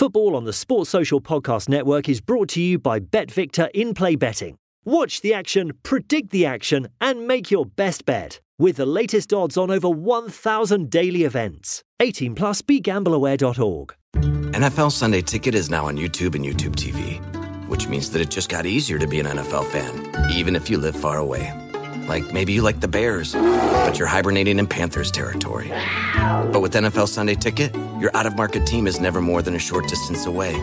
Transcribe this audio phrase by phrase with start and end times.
[0.00, 4.16] Football on the Sports Social Podcast Network is brought to you by BetVictor in play
[4.16, 4.56] betting.
[4.82, 9.58] Watch the action, predict the action, and make your best bet with the latest odds
[9.58, 11.84] on over 1,000 daily events.
[12.00, 13.94] 18 plus begambleaware.org.
[14.14, 17.20] NFL Sunday Ticket is now on YouTube and YouTube TV,
[17.68, 20.78] which means that it just got easier to be an NFL fan, even if you
[20.78, 21.69] live far away.
[22.08, 25.68] Like maybe you like the Bears, but you're hibernating in Panthers territory.
[25.68, 29.58] But with NFL Sunday Ticket, your out of market team is never more than a
[29.58, 30.54] short distance away.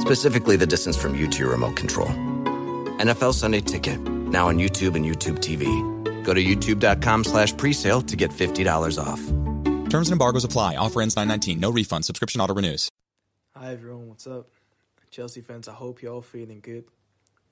[0.00, 2.08] Specifically, the distance from you to your remote control.
[2.98, 5.64] NFL Sunday Ticket, now on YouTube and YouTube TV.
[6.24, 9.20] Go to youtube.com slash presale to get $50 off.
[9.90, 10.76] Terms and embargoes apply.
[10.76, 11.58] Offer ends 919.
[11.60, 12.04] No refund.
[12.04, 12.88] Subscription auto renews.
[13.56, 14.48] Hi everyone, what's up?
[15.10, 16.84] Chelsea fans, I hope you're all feeling good.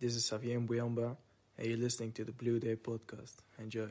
[0.01, 1.17] This is Xavier Mbuyamba,
[1.61, 3.37] and you're listening to the Blue Day Podcast.
[3.59, 3.89] Enjoy.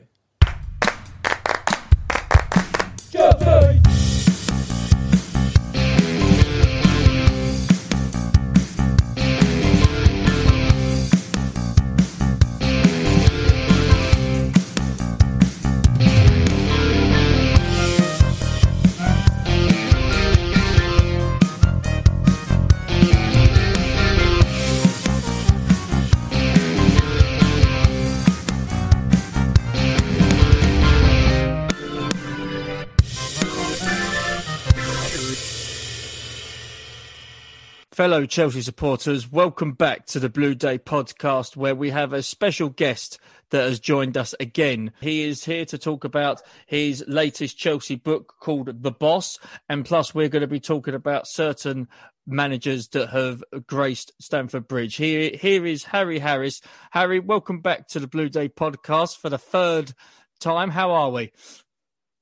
[38.00, 42.70] Fellow Chelsea supporters, welcome back to the Blue Day podcast where we have a special
[42.70, 43.18] guest
[43.50, 44.92] that has joined us again.
[45.02, 49.38] He is here to talk about his latest Chelsea book called The Boss.
[49.68, 51.88] And plus, we're going to be talking about certain
[52.26, 54.96] managers that have graced Stamford Bridge.
[54.96, 56.62] Here, here is Harry Harris.
[56.92, 59.92] Harry, welcome back to the Blue Day podcast for the third
[60.40, 60.70] time.
[60.70, 61.32] How are we?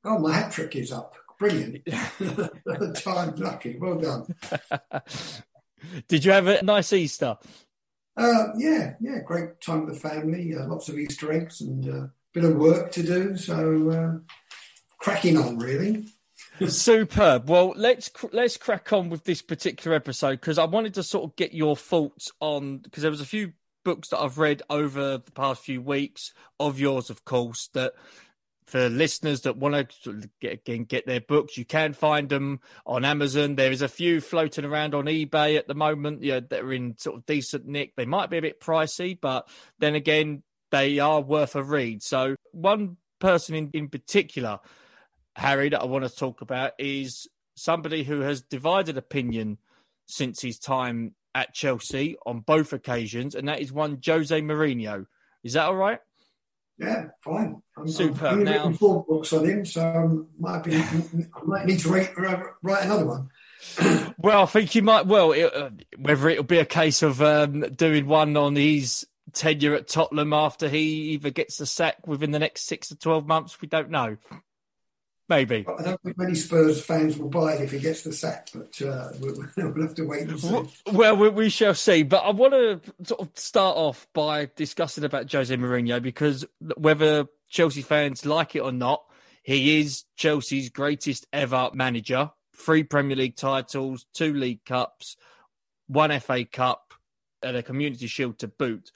[0.02, 1.14] Oh, my hat trick is up.
[1.38, 1.86] Brilliant.
[2.96, 3.78] Time lucky.
[3.78, 4.34] Well done.
[6.08, 7.36] Did you have a nice Easter?
[8.16, 10.54] Uh, yeah, yeah, great time with the family.
[10.54, 13.36] Uh, lots of Easter eggs and a uh, bit of work to do.
[13.36, 14.34] So uh,
[14.98, 16.08] cracking on, really.
[16.66, 17.48] Superb.
[17.48, 21.36] Well, let's let's crack on with this particular episode because I wanted to sort of
[21.36, 23.52] get your thoughts on because there was a few
[23.84, 27.94] books that I've read over the past few weeks of yours, of course, that
[28.68, 33.54] for listeners that want to get get their books, you can find them on Amazon.
[33.54, 36.22] There is a few floating around on eBay at the moment.
[36.22, 37.96] Yeah, that are in sort of decent nick.
[37.96, 42.02] They might be a bit pricey, but then again, they are worth a read.
[42.02, 44.60] So one person in, in particular,
[45.34, 47.26] Harry, that I want to talk about is
[47.56, 49.56] somebody who has divided opinion
[50.06, 55.06] since his time at Chelsea on both occasions, and that is one Jose Mourinho.
[55.42, 56.00] Is that all right?
[56.78, 57.60] Yeah, fine.
[57.76, 58.32] I'm, Superb.
[58.32, 61.02] Only Now- four books on him, so um, might be I
[61.44, 62.12] might need to write,
[62.62, 63.28] write another one.
[64.20, 65.06] Well, I think you might.
[65.06, 69.74] Well, it, uh, whether it'll be a case of um, doing one on his tenure
[69.74, 73.60] at Tottenham after he either gets the sack within the next six to twelve months,
[73.60, 74.16] we don't know.
[75.28, 75.66] Maybe.
[75.68, 78.80] I don't think many Spurs fans will buy it if he gets the sack, but
[78.80, 80.62] uh, we'll, we'll have to wait and see.
[80.90, 82.02] Well, we, we shall see.
[82.02, 86.46] But I want to sort of start off by discussing about Jose Mourinho because
[86.76, 89.04] whether Chelsea fans like it or not,
[89.42, 92.30] he is Chelsea's greatest ever manager.
[92.56, 95.16] Three Premier League titles, two League Cups,
[95.86, 96.94] one FA Cup,
[97.42, 98.92] and a Community Shield to boot.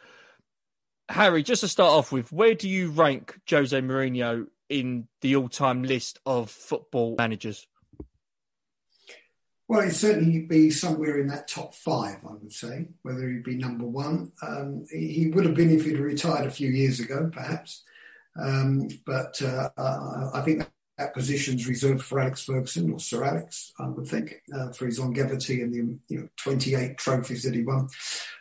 [1.08, 5.82] Harry, just to start off with, where do you rank Jose Mourinho in the all-time
[5.82, 7.66] list of football managers?
[9.68, 12.88] Well, he'd certainly be somewhere in that top five, I would say.
[13.02, 16.70] Whether he'd be number one, um, he, would have been if he'd retired a few
[16.70, 17.82] years ago, perhaps.
[18.40, 19.70] Um, but uh,
[20.34, 20.68] I think
[21.14, 25.62] position's reserved for Alex Ferguson or Sir Alex, I would think, uh, for his longevity
[25.62, 27.88] and the you know 28 trophies that he won.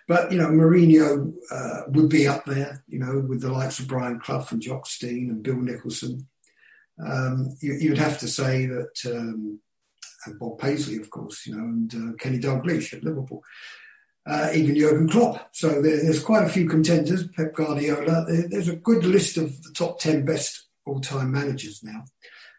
[0.07, 3.87] But you know, Mourinho uh, would be up there, you know, with the likes of
[3.87, 6.27] Brian Clough and Jock Stein and Bill Nicholson.
[7.03, 9.59] Um, you, you'd have to say that, um,
[10.39, 13.43] Bob Paisley, of course, you know, and uh, Kenny Dalglish at Liverpool.
[14.23, 15.49] Uh, even Jurgen Klopp.
[15.51, 17.27] So there, there's quite a few contenders.
[17.29, 18.25] Pep Guardiola.
[18.27, 22.03] There, there's a good list of the top ten best all-time managers now.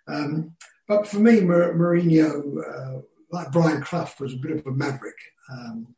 [0.08, 0.56] Um,
[0.88, 3.00] but for me, Mar- Mourinho, uh,
[3.30, 5.18] like Brian Clough, was a bit of a maverick,
[5.50, 5.94] um,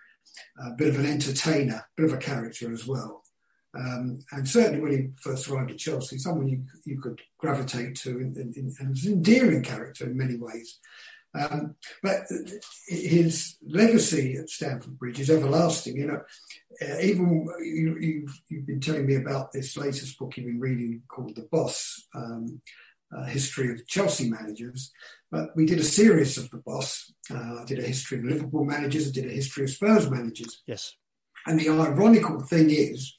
[0.64, 3.22] a bit of an entertainer, a bit of a character as well.
[3.76, 8.10] Um, and certainly when he first arrived at Chelsea, someone you, you could gravitate to,
[8.10, 10.78] in, in, and was an endearing character in many ways.
[11.34, 12.20] Um, but
[12.86, 15.96] his legacy at Stamford Bridge is everlasting.
[15.96, 16.22] You know,
[16.80, 21.02] uh, even you, you've, you've been telling me about this latest book you've been reading
[21.08, 22.06] called The Boss.
[22.14, 22.60] Um,
[23.16, 24.92] uh, history of Chelsea managers,
[25.30, 27.12] but we did a series of the boss.
[27.30, 29.08] Uh, I did a history of Liverpool managers.
[29.08, 30.62] I did a history of Spurs managers.
[30.66, 30.96] Yes.
[31.46, 33.18] And the ironical thing is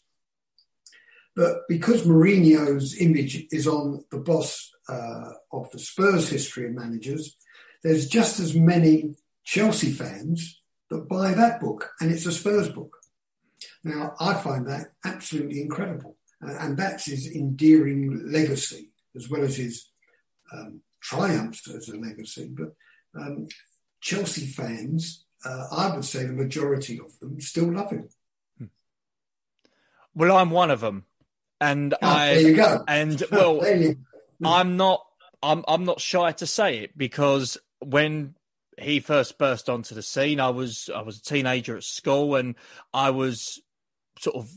[1.36, 7.36] that because Mourinho's image is on the boss uh, of the Spurs history of managers,
[7.84, 12.98] there's just as many Chelsea fans that buy that book, and it's a Spurs book.
[13.84, 16.18] Now, I find that absolutely incredible.
[16.42, 19.90] And that's his endearing legacy, as well as his
[20.54, 22.52] um, triumphs as a legacy.
[22.52, 22.76] But
[23.20, 23.48] um,
[24.02, 28.10] Chelsea fans, uh, I would say the majority of them, still love him.
[30.14, 31.06] Well, I'm one of them,
[31.60, 32.84] and oh, I there you go.
[32.88, 33.62] and well,
[34.44, 35.06] I'm not.
[35.44, 38.36] I'm I'm not shy to say it because when
[38.80, 42.56] he first burst onto the scene, I was I was a teenager at school, and
[42.94, 43.62] I was
[44.20, 44.50] sort of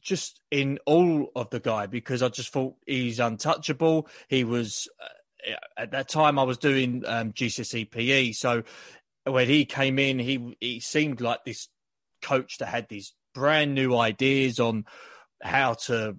[0.00, 4.08] just in all of the guy because I just thought he's untouchable.
[4.28, 8.62] He was uh, at that time I was doing um, so
[9.24, 11.68] when he came in, he he seemed like this
[12.22, 14.84] coach that had these brand new ideas on
[15.42, 16.16] how to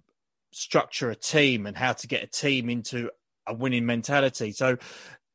[0.51, 3.09] structure a team and how to get a team into
[3.45, 4.51] a winning mentality.
[4.51, 4.77] So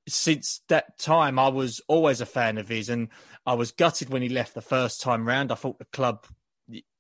[0.09, 3.09] since that time, I was always a fan of his, and
[3.47, 5.51] I was gutted when he left the first time round.
[5.51, 6.27] I thought the club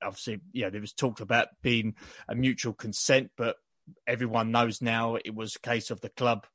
[0.02, 1.94] obviously, yeah, there was talked about being
[2.28, 3.56] a mutual consent, but
[4.06, 6.46] everyone knows now it was a case of the club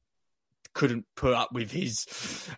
[0.73, 2.05] couldn't put up with his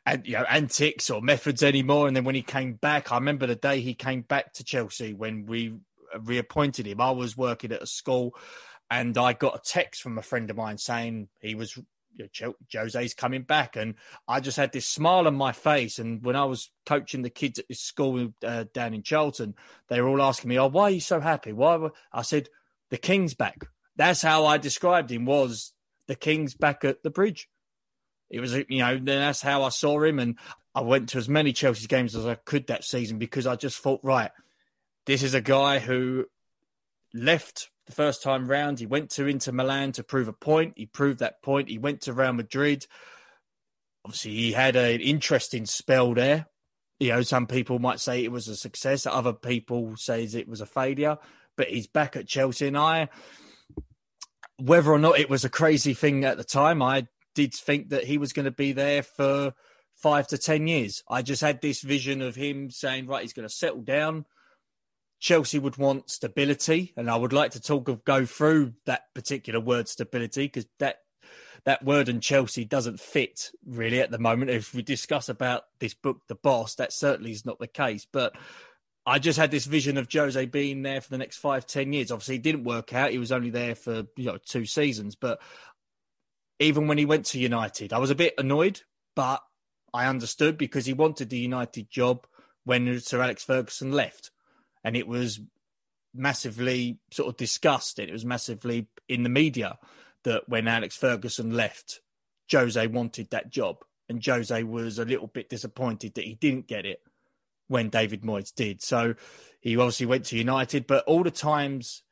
[0.06, 2.08] and you know antics or methods anymore.
[2.08, 5.14] And then when he came back, I remember the day he came back to Chelsea
[5.14, 5.76] when we
[6.20, 7.02] reappointed him.
[7.02, 8.36] I was working at a school,
[8.90, 11.78] and I got a text from a friend of mine saying he was
[12.16, 13.96] you know, Jose's coming back, and
[14.28, 16.00] I just had this smile on my face.
[16.00, 19.56] And when I was coaching the kids at this school uh, down in Charlton,
[19.88, 21.90] they were all asking me, "Oh, why are you so happy?" Why?
[22.12, 22.50] I said,
[22.90, 23.66] "The King's back."
[23.96, 25.26] That's how I described him.
[25.26, 25.74] Was
[26.08, 27.50] the King's back at the bridge?
[28.30, 30.38] It was, you know, that's how I saw him, and
[30.74, 33.80] I went to as many Chelsea games as I could that season because I just
[33.80, 34.32] thought, right,
[35.06, 36.26] this is a guy who
[37.14, 38.80] left the first time round.
[38.80, 40.74] He went to Inter Milan to prove a point.
[40.76, 41.70] He proved that point.
[41.70, 42.86] He went to Real Madrid.
[44.06, 46.48] Obviously, he had an interesting spell there.
[47.00, 49.06] You know, some people might say it was a success.
[49.06, 51.18] Other people says it was a failure.
[51.58, 53.10] But he's back at Chelsea, and I,
[54.58, 58.06] whether or not it was a crazy thing at the time, I did think that
[58.06, 59.54] he was going to be there for
[59.96, 61.04] five to ten years.
[61.10, 64.26] I just had this vision of him saying, right, he's going to settle down
[65.22, 69.60] Chelsea would want stability, and I would like to talk of go through that particular
[69.60, 70.98] word stability because that
[71.64, 74.50] that word in Chelsea doesn't fit really at the moment.
[74.50, 78.08] If we discuss about this book, The Boss, that certainly is not the case.
[78.12, 78.36] But
[79.06, 82.12] I just had this vision of Jose being there for the next five, ten years.
[82.12, 83.12] Obviously, it didn't work out.
[83.12, 85.16] He was only there for you know two seasons.
[85.16, 85.40] But
[86.60, 88.82] even when he went to United, I was a bit annoyed,
[89.16, 89.44] but
[89.94, 92.26] I understood because he wanted the United job
[92.64, 94.31] when Sir Alex Ferguson left
[94.84, 95.40] and it was
[96.14, 98.00] massively sort of discussed.
[98.00, 99.78] It was massively in the media
[100.24, 102.02] that when Alex Ferguson left,
[102.52, 103.78] Jose wanted that job,
[104.10, 107.02] and Jose was a little bit disappointed that he didn't get it
[107.68, 108.82] when David Moyes did.
[108.82, 109.16] So
[109.62, 112.04] he obviously went to United, but all the times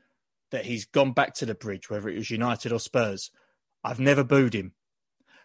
[0.52, 3.30] that he's gone back to the bridge, whether it was United or Spurs,
[3.84, 4.74] I've never booed him.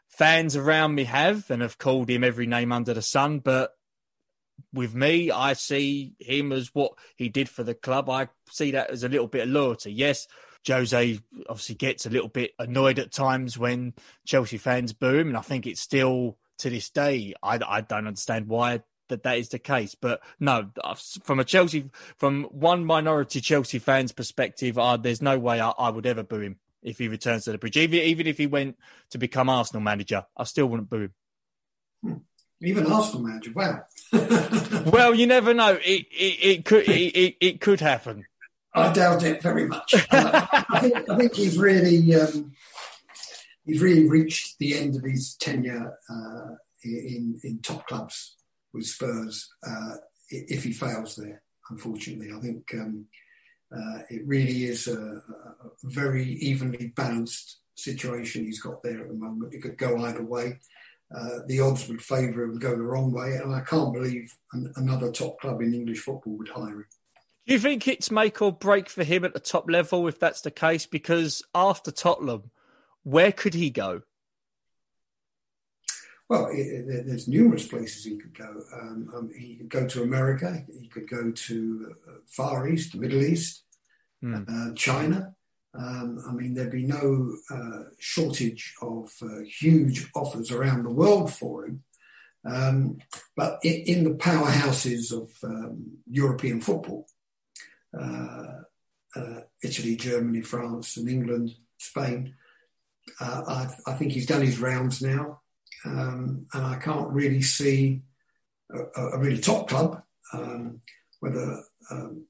[0.07, 3.73] Fans around me have and have called him every name under the sun, but
[4.73, 8.11] with me, I see him as what he did for the club.
[8.11, 9.93] I see that as a little bit of loyalty.
[9.93, 10.27] Yes,
[10.67, 13.95] Jose obviously gets a little bit annoyed at times when
[14.27, 17.35] Chelsea fans boo him, and I think it's still to this day.
[17.43, 20.71] I, I don't understand why that that is the case, but no,
[21.23, 26.07] from a Chelsea, from one minority Chelsea fans' perspective, there's no way I, I, would
[26.07, 27.77] ever boo him if he returns to the bridge.
[27.77, 28.79] Even even if he went
[29.11, 31.15] to become Arsenal manager, I still wouldn't boo him.
[32.03, 32.15] Hmm.
[32.65, 33.85] Even Arsenal manager, wow.
[34.87, 35.79] well, you never know.
[35.85, 38.25] It it, it could it, it, could happen.
[38.75, 39.95] I doubt it very much.
[40.11, 42.53] Uh, I, think, I think he's really um,
[43.65, 48.37] he's really reached the end of his tenure uh, in in top clubs
[48.73, 49.53] with Spurs.
[49.67, 49.97] Uh,
[50.31, 53.07] if he fails there, unfortunately, I think um,
[53.75, 55.23] uh, it really is a, a,
[55.85, 59.55] very evenly balanced situation he's got there at the moment.
[59.55, 60.61] It could go either way.
[61.15, 64.73] Uh, the odds would favour him go the wrong way, and I can't believe an,
[64.77, 66.87] another top club in English football would hire him.
[67.47, 70.41] Do you think it's make or break for him at the top level if that's
[70.41, 70.87] the case?
[70.87, 72.51] Because after Tottenham,
[73.03, 74.03] where could he go?
[76.29, 78.63] Well, it, it, there's numerous places he could go.
[78.73, 80.65] Um, um, he could go to America.
[80.81, 83.65] He could go to uh, Far East, Middle East,
[84.23, 84.49] mm.
[84.49, 85.35] uh, China.
[85.77, 91.33] Um, I mean, there'd be no uh, shortage of uh, huge offers around the world
[91.33, 91.83] for him.
[92.47, 92.99] Um,
[93.35, 97.07] but in, in, the powerhouses of um, European football,
[97.99, 98.61] uh,
[99.17, 102.35] uh Italy, Germany, France, and England, Spain,
[103.21, 105.41] uh, I, I, think he's done his rounds now.
[105.87, 108.03] Um, and I can't really see
[108.71, 110.03] a, a really top club,
[110.33, 110.81] um,
[111.21, 112.27] whether um,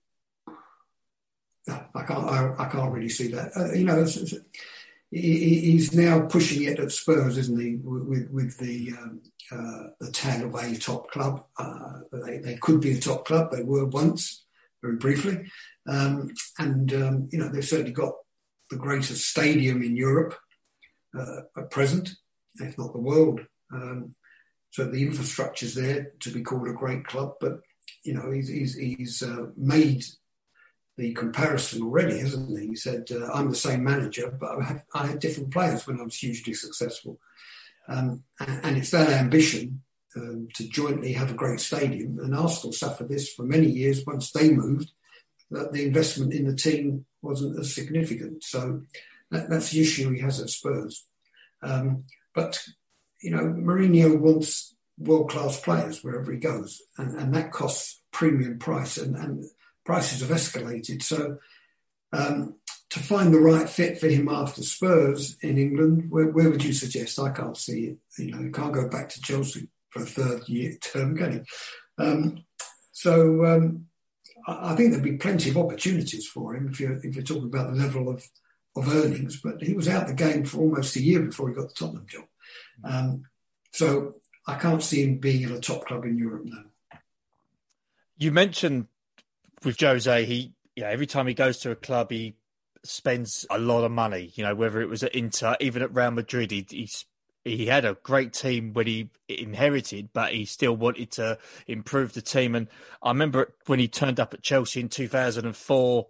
[1.68, 2.24] I can't.
[2.24, 3.56] I, I, can't really see that.
[3.56, 4.34] Uh, you know, it's, it's,
[5.10, 7.76] he, he's now pushing it at Spurs, isn't he?
[7.76, 11.44] With with the um, uh, the tag of a top club.
[11.58, 13.50] Uh, they, they could be a top club.
[13.50, 14.44] They were once,
[14.82, 15.50] very briefly,
[15.88, 18.14] um, and um, you know they've certainly got
[18.70, 20.34] the greatest stadium in Europe
[21.18, 22.10] uh, at present,
[22.56, 23.40] if not the world.
[23.72, 24.14] Um,
[24.70, 27.60] so the infrastructure's there to be called a great club, but
[28.02, 30.04] you know he's he's, he's uh, made
[30.96, 32.68] the comparison already, hasn't he?
[32.68, 36.00] He said, uh, I'm the same manager, but I had, I had, different players when
[36.00, 37.18] I was hugely successful.
[37.88, 39.82] Um, and, and, it's that ambition
[40.16, 42.18] um, to jointly have a great stadium.
[42.18, 44.92] And Arsenal suffered this for many years once they moved,
[45.50, 48.44] that the investment in the team wasn't as significant.
[48.44, 48.82] So
[49.30, 51.04] that, that's the issue he has at Spurs.
[51.62, 52.62] Um, but,
[53.20, 58.58] you know, Mourinho wants world class players wherever he goes, and, and that costs premium
[58.58, 58.96] price.
[58.96, 59.44] And, and
[59.84, 61.02] prices have escalated.
[61.02, 61.38] So
[62.12, 62.56] um,
[62.90, 66.72] to find the right fit for him after Spurs in England, where, where, would you
[66.72, 67.18] suggest?
[67.18, 67.98] I can't see it.
[68.18, 72.02] You know, he can't go back to Chelsea for a third year term, can he?
[72.02, 72.44] Um,
[72.92, 73.86] so um,
[74.46, 77.44] I, I think there'd be plenty of opportunities for him if you're if you're talking
[77.44, 78.26] about the level of
[78.76, 79.40] of earnings.
[79.40, 82.06] But he was out the game for almost a year before he got the Tottenham
[82.08, 82.24] job.
[82.84, 83.24] Um,
[83.72, 86.98] so I can't see him being at a top club in Europe now.
[88.16, 88.86] You mentioned
[89.64, 92.36] with Jose, he every time he goes to a club, he
[92.84, 94.32] spends a lot of money.
[94.34, 96.88] You know, whether it was at Inter, even at Real Madrid, he he,
[97.44, 102.22] he had a great team when he inherited, but he still wanted to improve the
[102.22, 102.54] team.
[102.54, 102.68] And
[103.02, 106.06] I remember when he turned up at Chelsea in 2004.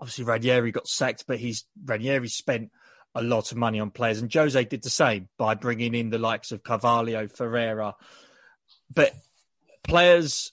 [0.00, 2.70] Obviously, Ranieri got sacked, but he's Ranieri spent
[3.14, 6.18] a lot of money on players, and Jose did the same by bringing in the
[6.18, 7.94] likes of Carvalho, Ferreira.
[8.94, 9.12] But
[9.82, 10.52] players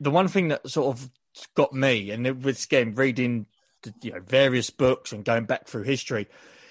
[0.00, 1.10] the one thing that sort of
[1.54, 3.46] got me, and with again reading
[4.02, 6.28] you know various books and going back through history,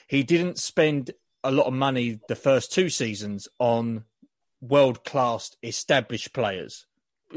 [0.07, 1.11] he didn't spend
[1.43, 4.03] a lot of money the first two seasons on
[4.61, 6.85] world class established players.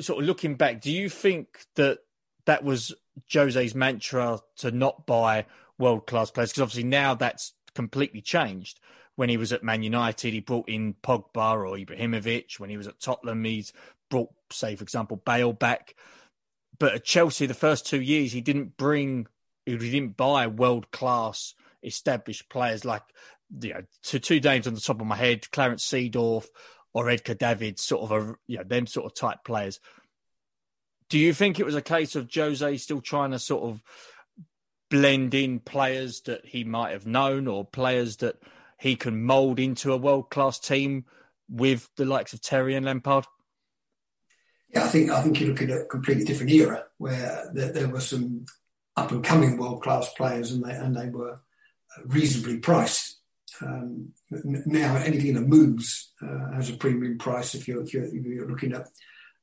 [0.00, 1.98] Sort of looking back, do you think that
[2.46, 2.94] that was
[3.32, 5.46] Jose's mantra to not buy
[5.78, 6.50] world class players?
[6.50, 8.80] Because obviously now that's completely changed.
[9.16, 12.60] When he was at Man United, he brought in Pogba or Ibrahimovic.
[12.60, 13.72] When he was at Tottenham, he's
[14.08, 15.94] brought, say, for example, Bale back.
[16.78, 19.26] But at Chelsea, the first two years, he didn't bring,
[19.66, 23.02] he didn't buy world class established players like,
[23.60, 26.46] you know, to two names on the top of my head, Clarence Seedorf
[26.92, 29.80] or Edgar David, sort of a, you know, them sort of type players.
[31.08, 33.82] Do you think it was a case of Jose still trying to sort of
[34.90, 38.36] blend in players that he might have known or players that
[38.78, 41.04] he can mould into a world class team
[41.48, 43.26] with the likes of Terry and Lampard?
[44.70, 47.88] Yeah, I think I think you're looking at a completely different era where there, there
[47.88, 48.44] were some
[48.96, 51.40] up and coming world class players, and they and they were
[52.04, 53.18] reasonably priced.
[53.60, 57.54] Um, now, anything that moves uh, has a premium price.
[57.54, 58.86] If you're, if you're, if you're looking at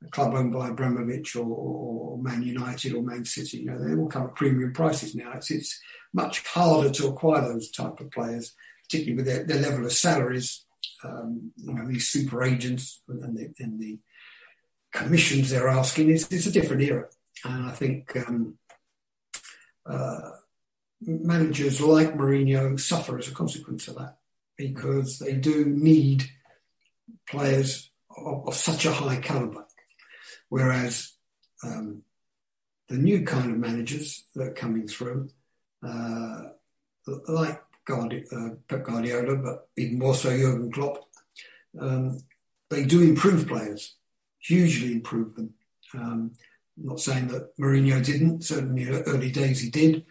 [0.05, 3.93] a club owned by Abramovich or, or, Man United or Man City, you know they
[3.93, 5.33] all come at premium prices now.
[5.33, 5.79] It's it's
[6.13, 10.65] much harder to acquire those type of players, particularly with their, their level of salaries.
[11.03, 13.99] Um, you know these super agents and the, and the
[14.95, 17.07] commissions they're asking, it's, it's a different era.
[17.43, 18.57] And I think um,
[19.85, 20.31] uh,
[21.01, 24.17] managers like Mourinho suffer as a consequence of that
[24.57, 26.23] because they do need
[27.29, 29.65] players of, of such a high caliber.
[30.47, 31.11] Whereas
[31.63, 32.03] um,
[32.87, 35.29] the new kind of managers that are coming through,
[35.85, 36.41] uh,
[37.27, 41.03] like Guardi- uh, Pep Guardiola, but even more so Jurgen Klopp,
[41.79, 42.19] um,
[42.69, 43.95] they do improve players
[44.45, 45.53] hugely improved them.
[45.93, 46.31] Um,
[46.77, 50.05] I'm not saying that Mourinho didn't, certainly in the early days he did.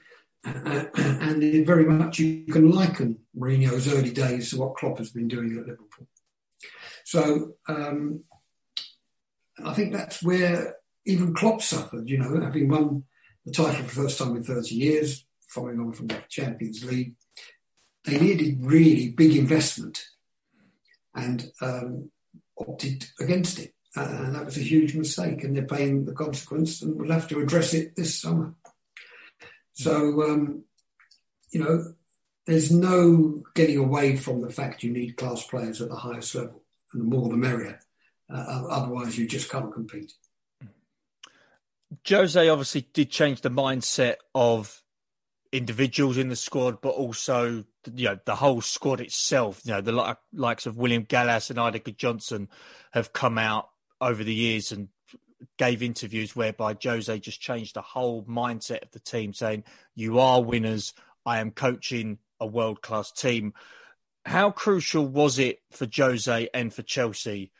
[0.44, 5.28] Uh, and very much you can liken Mourinho's early days to what Klopp has been
[5.28, 6.06] doing at Liverpool.
[7.04, 8.24] So um,
[9.62, 10.76] I think that's where
[11.06, 13.04] even Klopp suffered, you know, having won
[13.44, 17.14] the title for the first time in 30 years, following on from the Champions League.
[18.04, 20.04] They needed really big investment
[21.14, 22.10] and um,
[22.58, 23.74] opted against it.
[23.96, 27.40] And that was a huge mistake, and they're paying the consequence, and we'll have to
[27.40, 28.54] address it this summer.
[29.74, 30.64] So um,
[31.52, 31.94] you know,
[32.46, 36.62] there's no getting away from the fact you need class players at the highest level,
[36.92, 37.80] and the more the merrier.
[38.28, 40.12] Uh, otherwise, you just can't compete.
[42.08, 44.82] Jose obviously did change the mindset of
[45.52, 49.60] individuals in the squad, but also you know the whole squad itself.
[49.64, 52.48] You know the likes of William Gallas and Eidur Gudjohnsen
[52.92, 53.68] have come out
[54.04, 54.88] over the years and
[55.56, 60.42] gave interviews whereby Jose just changed the whole mindset of the team, saying, "You are
[60.42, 60.92] winners.
[61.24, 63.54] I am coaching a world class team."
[64.26, 67.50] How crucial was it for Jose and for Chelsea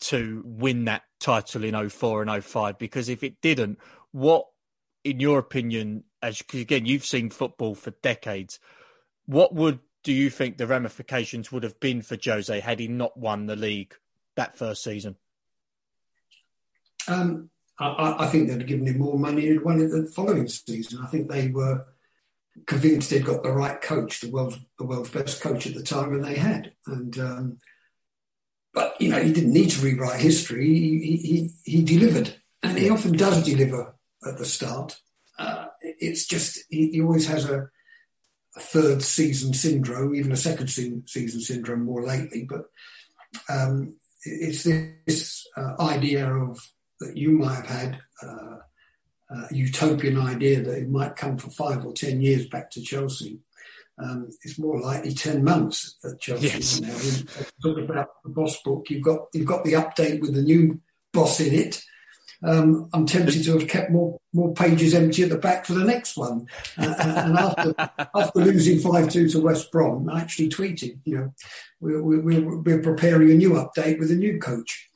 [0.00, 2.78] to win that title in 04 and 05?
[2.78, 3.78] Because if it didn't,
[4.12, 4.46] what,
[5.04, 8.58] in your opinion, as again you've seen football for decades,
[9.26, 13.16] what would do you think the ramifications would have been for Jose had he not
[13.16, 13.94] won the league
[14.36, 15.16] that first season?
[17.08, 20.48] Um, I, I, think they'd have given him more money and won it the following
[20.48, 21.00] season.
[21.02, 21.86] I think they were
[22.66, 26.12] convinced they'd got the right coach, the world's the world's best coach at the time,
[26.12, 26.72] and they had.
[26.86, 27.58] And um,
[28.74, 30.66] but you know, he didn't need to rewrite history.
[30.66, 33.94] He he, he delivered, and he often does deliver
[34.26, 34.98] at the start.
[35.38, 37.68] Uh, it's just he, he always has a,
[38.56, 42.44] a, third season syndrome, even a second season syndrome more lately.
[42.48, 42.64] But
[43.48, 46.60] um, it's this uh, idea of
[47.00, 48.56] that you might have had uh,
[49.30, 53.40] a utopian idea that it might come for five or ten years back to Chelsea.
[53.98, 56.80] Um, it's more likely ten months at Chelsea yes.
[56.80, 57.48] now.
[57.62, 60.80] Talking about the boss book, you've got you've got the update with the new
[61.12, 61.82] boss in it,
[62.42, 65.84] um, I'm tempted to have kept more more pages empty at the back for the
[65.84, 66.46] next one.
[66.76, 67.74] Uh, uh and after
[68.14, 71.34] after losing five two to West Brom, I actually tweeted, you know,
[71.80, 74.88] we're, we're, we're preparing a new update with a new coach.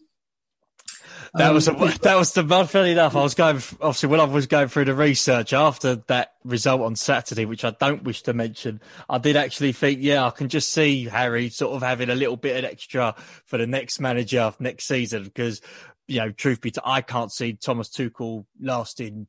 [1.35, 1.73] That um, was a,
[2.03, 3.17] that was the funny enough.
[3.17, 6.95] I was going obviously when I was going through the research after that result on
[6.97, 8.81] Saturday, which I don't wish to mention.
[9.09, 12.37] I did actually think, yeah, I can just see Harry sort of having a little
[12.37, 13.15] bit of extra
[13.47, 15.63] for the next manager next season because
[16.09, 19.27] you know, truth be told, I can't see Thomas Tuchel lasting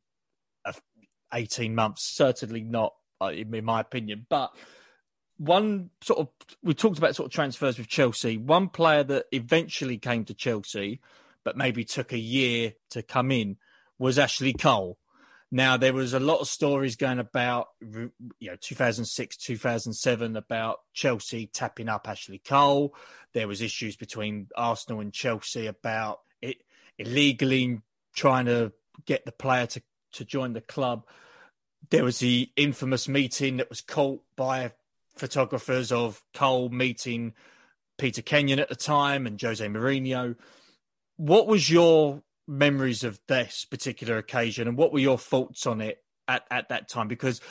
[1.34, 2.04] 18 months.
[2.04, 4.26] Certainly not, uh, in my opinion.
[4.30, 4.52] But
[5.38, 6.30] one sort of,
[6.62, 8.38] we talked about sort of transfers with Chelsea.
[8.38, 11.00] One player that eventually came to Chelsea,
[11.44, 13.58] but maybe took a year to come in,
[13.98, 14.98] was Ashley Cole.
[15.52, 21.46] Now there was a lot of stories going about, you know, 2006, 2007 about Chelsea
[21.46, 22.96] tapping up Ashley Cole.
[23.34, 26.58] There was issues between Arsenal and Chelsea about it
[26.98, 27.82] illegally
[28.16, 28.72] trying to
[29.06, 29.82] get the player to,
[30.14, 31.06] to join the club.
[31.92, 34.72] There was the infamous meeting that was caught by
[35.16, 37.34] photographers of Cole meeting
[37.98, 40.36] Peter Kenyon at the time and Jose Mourinho.
[41.18, 46.04] What was your memories of this particular occasion and what were your thoughts on it
[46.28, 47.08] at, at that time?
[47.08, 47.42] Because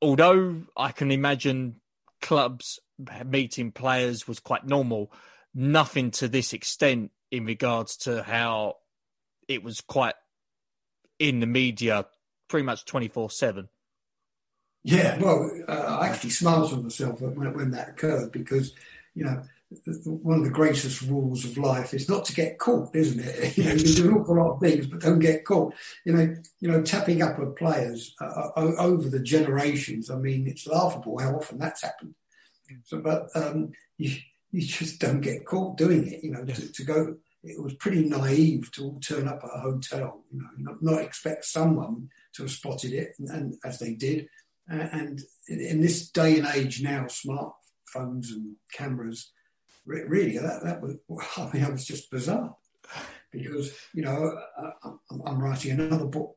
[0.00, 1.76] although I can imagine
[2.20, 2.80] clubs
[3.26, 5.12] meeting players was quite normal,
[5.54, 8.74] nothing to this extent in regards to how
[9.48, 10.14] it was quite
[11.18, 12.06] in the media
[12.48, 13.68] pretty much 24 7.
[14.84, 18.74] Yeah, well, uh, I actually smiled to myself when, when that occurred because,
[19.14, 19.42] you know,
[20.04, 23.56] one of the greatest rules of life is not to get caught, isn't it?
[23.58, 25.74] You know, you do an awful lot of things, but don't get caught.
[26.04, 30.10] You know, you know, tapping up of players uh, over the generations.
[30.10, 32.14] I mean, it's laughable how often that's happened.
[32.84, 34.16] So, but um, you,
[34.52, 36.24] you just don't get caught doing it.
[36.24, 36.60] You know, yes.
[36.60, 37.16] to, to, go.
[37.42, 40.24] It was pretty naive to all turn up at a hotel.
[40.32, 44.28] You know, not, not expect someone to have spotted it, and, and as they did.
[44.70, 49.32] Uh, and in, in, this day and age now, smartphones and cameras,
[49.88, 50.96] re- really, that that was.
[51.36, 52.54] I mean, that was just bizarre
[53.32, 54.70] because you know uh,
[55.10, 56.36] I'm, I'm writing another book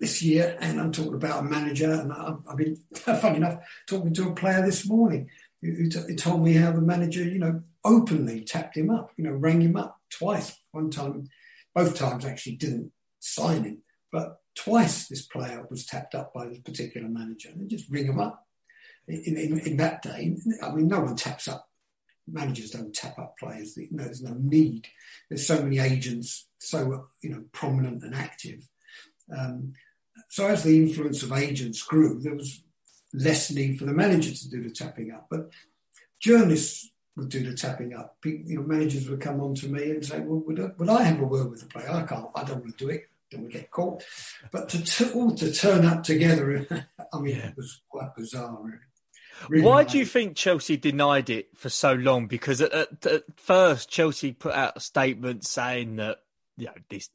[0.00, 4.12] this year, and I'm talking about a manager, and I've, I've been, funny enough, talking
[4.14, 5.28] to a player this morning
[5.60, 9.32] who, t- told me how the manager, you know, openly tapped him up, you know,
[9.32, 10.58] rang him up twice.
[10.72, 11.28] One time,
[11.74, 16.58] both times actually didn't sign him, but twice this player was tapped up by this
[16.58, 18.46] particular manager and just ring him up.
[19.08, 21.68] In, in, in, that day, I mean, no one taps up.
[22.30, 23.76] Managers don't tap up players.
[23.90, 24.88] There's no need.
[25.28, 28.68] There's so many agents, so you know, prominent and active.
[29.36, 29.72] Um,
[30.28, 32.62] so as the influence of agents grew, there was
[33.12, 35.26] less need for the manager to do the tapping up.
[35.30, 35.50] But
[36.20, 38.16] journalists would do the tapping up.
[38.20, 40.88] People, you know, managers would come on to me and say, "Well, would I, would
[40.88, 41.90] I have a word with the player?
[41.90, 42.28] I can't.
[42.34, 43.04] I don't want to do it.
[43.30, 44.04] Don't want to get caught."
[44.50, 46.66] But to t- all to turn up together,
[47.12, 47.48] I mean, yeah.
[47.48, 48.58] it was quite bizarre.
[48.62, 48.78] Really.
[49.48, 52.26] Really Why do you think Chelsea denied it for so long?
[52.26, 56.18] Because at, at, at, first, Chelsea put out a statement saying that
[56.56, 57.08] you know this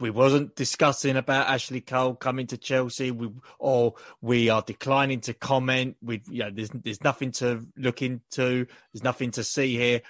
[0.00, 5.34] we wasn't discussing about Ashley Cole coming to Chelsea, we, or we are declining to
[5.34, 5.96] comment.
[6.02, 8.66] We, you know, there's there's nothing to look into.
[8.92, 10.02] There's nothing to see here.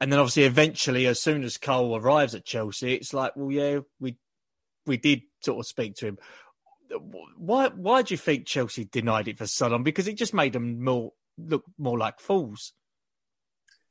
[0.00, 3.80] And then obviously, eventually, as soon as Cole arrives at Chelsea, it's like, well, yeah,
[3.98, 4.16] we
[4.86, 6.18] we did sort of speak to him.
[7.36, 9.82] Why why do you think Chelsea denied it for so long?
[9.82, 12.72] Because it just made them more look more like fools.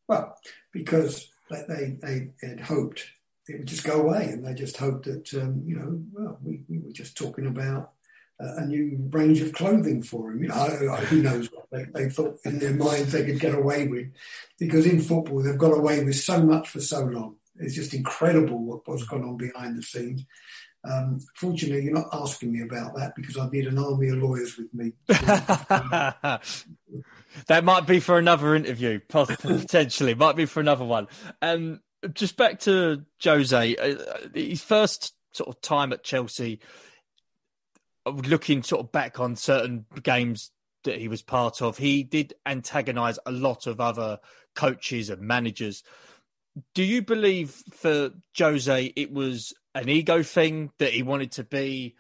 [0.08, 0.38] Well,
[0.72, 3.06] because they they had hoped
[3.48, 6.62] it would just go away, and they just hoped that um, you know, well, we,
[6.70, 7.94] we were just talking about
[8.40, 10.44] a new range of clothing for him.
[10.44, 13.88] You know, who knows what they, they, thought in their minds they could get away
[13.88, 14.08] with,
[14.58, 17.36] because in football they've got away with so much for so long.
[17.58, 20.26] It's just incredible what, what's gone on behind the scenes.
[20.84, 24.58] Um, fortunately, you're not asking me about that because I'd need an army of lawyers
[24.58, 24.94] with me.
[25.08, 26.42] that
[27.64, 30.14] might be for another interview, potentially.
[30.16, 31.08] might be for another one.
[31.42, 31.82] Um,
[32.14, 33.96] just back to Jose, uh,
[34.34, 36.60] his first sort of time at Chelsea,
[38.06, 40.52] looking sort of back on certain games
[40.86, 44.20] that he was part of, he did antagonize a lot of other
[44.56, 45.84] coaches and managers.
[46.74, 51.96] Do you believe for Jose it was an ego thing that he wanted to be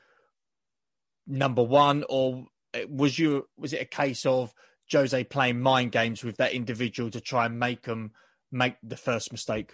[1.27, 2.45] number one, or
[2.87, 4.53] was you was it a case of
[4.91, 8.11] Jose playing mind games with that individual to try and make them
[8.51, 9.73] make the first mistake?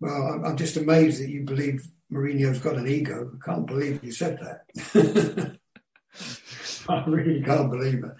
[0.00, 3.32] Well, I'm just amazed that you believe Mourinho's got an ego.
[3.34, 5.58] I can't believe you said that.
[6.88, 8.12] I really can't believe it.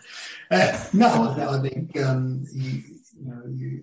[0.50, 3.82] Uh, no, I think um, you, you, know you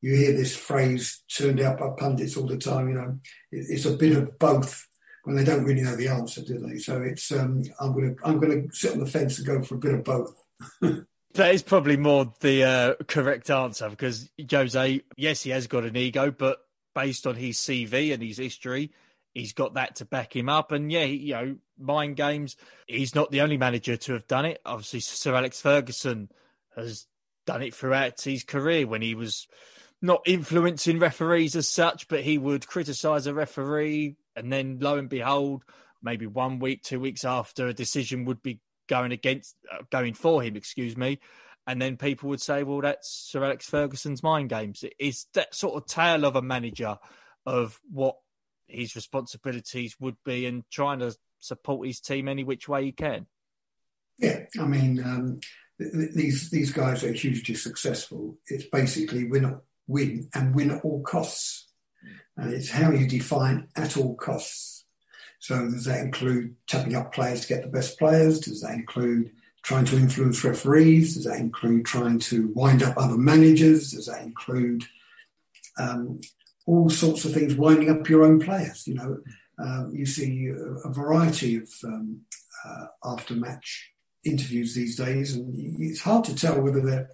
[0.00, 2.88] you hear this phrase turned out by pundits all the time.
[2.88, 3.18] You know,
[3.52, 4.86] it, it's a bit of both
[5.24, 6.78] when they don't really know the answer, do they?
[6.78, 9.78] So it's um, I'm gonna I'm gonna sit on the fence and go for a
[9.78, 10.34] bit of both.
[11.34, 15.96] that is probably more the uh, correct answer because Jose, yes, he has got an
[15.96, 16.58] ego, but
[16.94, 18.92] based on his CV and his history,
[19.34, 20.72] he's got that to back him up.
[20.72, 22.56] And yeah, you know, mind games.
[22.86, 24.60] He's not the only manager to have done it.
[24.64, 26.30] Obviously, Sir Alex Ferguson
[26.76, 27.06] has
[27.46, 29.48] done it throughout his career when he was
[30.06, 35.08] not influencing referees as such, but he would criticise a referee, and then lo and
[35.08, 35.64] behold,
[36.02, 40.42] maybe one week, two weeks after, a decision would be going against, uh, going for
[40.42, 40.56] him.
[40.56, 41.18] Excuse me,
[41.66, 44.84] and then people would say, well, that's Sir Alex Ferguson's mind games.
[44.98, 46.98] It's that sort of tale of a manager
[47.44, 48.16] of what
[48.68, 53.26] his responsibilities would be and trying to support his team any which way he can.
[54.18, 55.40] Yeah, I mean, um,
[55.78, 58.38] th- these these guys are hugely successful.
[58.46, 61.68] It's basically win, win and win at all costs,
[62.36, 64.84] and it's how you define at all costs.
[65.38, 68.40] So does that include tapping up players to get the best players?
[68.40, 71.14] Does that include trying to influence referees?
[71.14, 73.92] Does that include trying to wind up other managers?
[73.92, 74.84] Does that include
[75.78, 76.20] um,
[76.66, 78.86] all sorts of things, winding up your own players?
[78.86, 79.18] You know,
[79.58, 82.20] um, you see a, a variety of um,
[82.64, 83.92] uh, after match
[84.24, 87.10] interviews these days, and it's hard to tell whether they're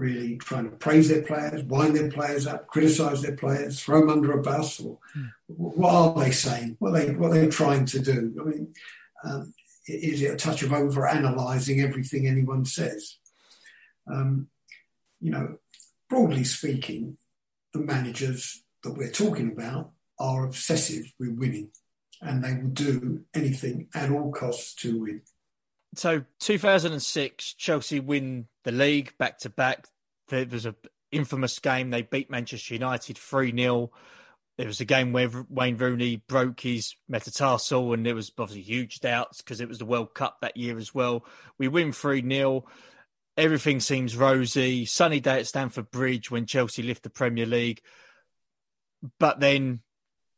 [0.00, 4.10] really trying to praise their players, wind their players up, criticise their players, throw them
[4.10, 5.30] under a bus, or mm.
[5.46, 6.76] what are they saying?
[6.78, 8.34] What are they what are they trying to do?
[8.40, 8.74] I mean,
[9.22, 9.54] um,
[9.86, 13.16] is it a touch of over analysing everything anyone says?
[14.10, 14.48] Um,
[15.20, 15.58] you know,
[16.08, 17.18] broadly speaking,
[17.72, 21.70] the managers that we're talking about are obsessive with winning
[22.22, 25.22] and they will do anything at all costs to win.
[25.94, 29.86] So, 2006, Chelsea win the league back to back.
[30.28, 30.76] There was an
[31.10, 31.90] infamous game.
[31.90, 33.90] They beat Manchester United 3 0.
[34.56, 39.00] It was a game where Wayne Rooney broke his metatarsal, and there was obviously huge
[39.00, 41.24] doubts because it was the World Cup that year as well.
[41.58, 42.64] We win 3 0.
[43.36, 44.84] Everything seems rosy.
[44.84, 47.80] Sunny day at Stamford Bridge when Chelsea lift the Premier League.
[49.18, 49.80] But then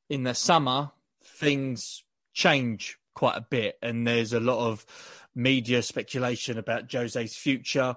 [0.08, 4.86] in the summer, things change quite a bit, and there's a lot of
[5.34, 7.96] media speculation about Jose's future.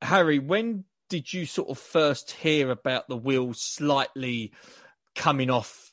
[0.00, 4.52] Harry, when did you sort of first hear about the wheels slightly
[5.14, 5.92] coming off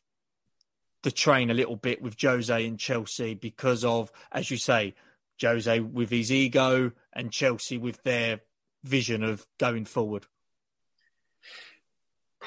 [1.04, 4.96] the train a little bit with Jose and Chelsea because of, as you say,
[5.42, 8.42] Jose with his ego and Chelsea with their
[8.84, 10.26] vision of going forward?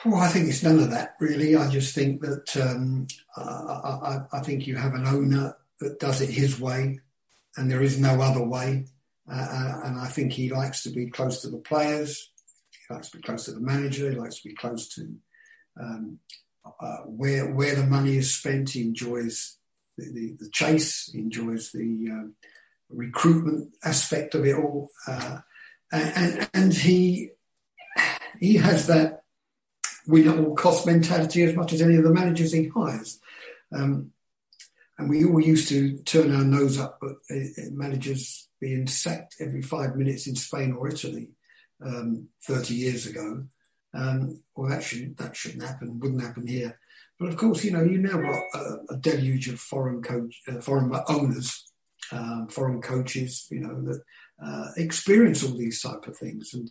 [0.04, 1.56] Well, I think it's none of that really.
[1.56, 6.30] I just think that um, I, I, think you have an owner that does it
[6.30, 7.00] his way,
[7.58, 8.86] and there is no other way.
[9.30, 12.30] Uh, uh, and I think he likes to be close to the players.
[12.70, 14.10] He likes to be close to the manager.
[14.10, 15.14] He likes to be close to
[15.78, 16.18] um,
[16.80, 18.70] uh, where where the money is spent.
[18.70, 19.58] He enjoys
[19.98, 21.10] the, the, the chase.
[21.12, 22.28] He enjoys the uh,
[22.88, 25.40] recruitment aspect of it all, uh,
[25.92, 27.30] and and he
[28.40, 29.24] he has that
[30.06, 33.20] win at all cost mentality as much as any of the managers he hires.
[33.72, 34.12] Um,
[34.98, 39.96] and we all used to turn our nose up at, managers being sacked every five
[39.96, 41.30] minutes in Spain or Italy
[41.84, 43.44] um, 30 years ago.
[43.94, 45.98] Um, well, that shouldn't that shouldn't happen.
[46.00, 46.78] Wouldn't happen here.
[47.18, 50.60] But of course, you know, you now got a, a deluge of foreign coach, uh,
[50.60, 51.72] foreign owners,
[52.12, 54.02] um, foreign coaches, you know, that
[54.44, 56.70] uh, experience all these type of things, and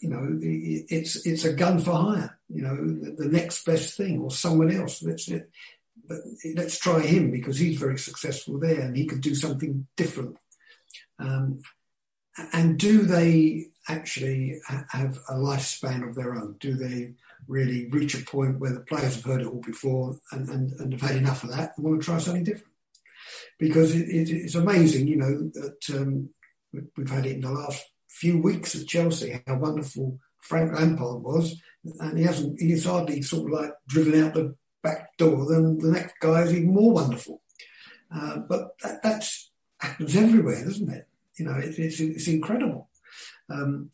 [0.00, 2.38] you know, it's it's a gun for hire.
[2.48, 5.02] You know, the, the next best thing, or someone else.
[5.02, 5.30] Let's
[6.54, 10.36] let's try him because he's very successful there, and he could do something different.
[11.18, 11.60] Um,
[12.52, 16.56] and do they actually have a lifespan of their own?
[16.58, 17.14] Do they
[17.46, 20.92] really reach a point where the players have heard it all before and, and, and
[20.92, 22.72] have had enough of that and want to try something different?
[23.58, 26.30] Because it, it, it's amazing, you know, that um,
[26.96, 31.60] we've had it in the last few weeks at Chelsea, how wonderful Frank Lampard was,
[32.00, 35.90] and he hasn't, he's hardly sort of like driven out the back door, then the
[35.90, 37.42] next guy is even more wonderful.
[38.14, 41.08] Uh, but that that's, happens everywhere, doesn't it?
[41.36, 42.88] You know, it, it's, it's incredible.
[43.50, 43.90] Um,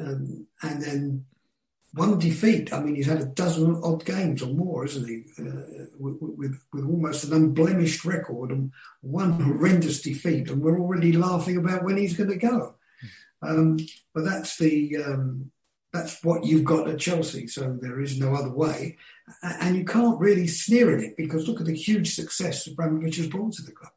[0.00, 1.24] um, and then
[1.92, 2.72] one defeat.
[2.72, 5.24] I mean, he's had a dozen odd games or more, isn't he?
[5.38, 8.72] Uh, with, with, with, almost an unblemished record and
[9.02, 12.76] one horrendous defeat, and we're already laughing about when he's going to go.
[13.42, 13.78] Um,
[14.14, 15.50] but that's the um,
[15.94, 17.46] that's what you've got at Chelsea.
[17.46, 18.98] So there is no other way,
[19.42, 23.28] and you can't really sneer at it because look at the huge success Abramovich has
[23.28, 23.92] brought to the club.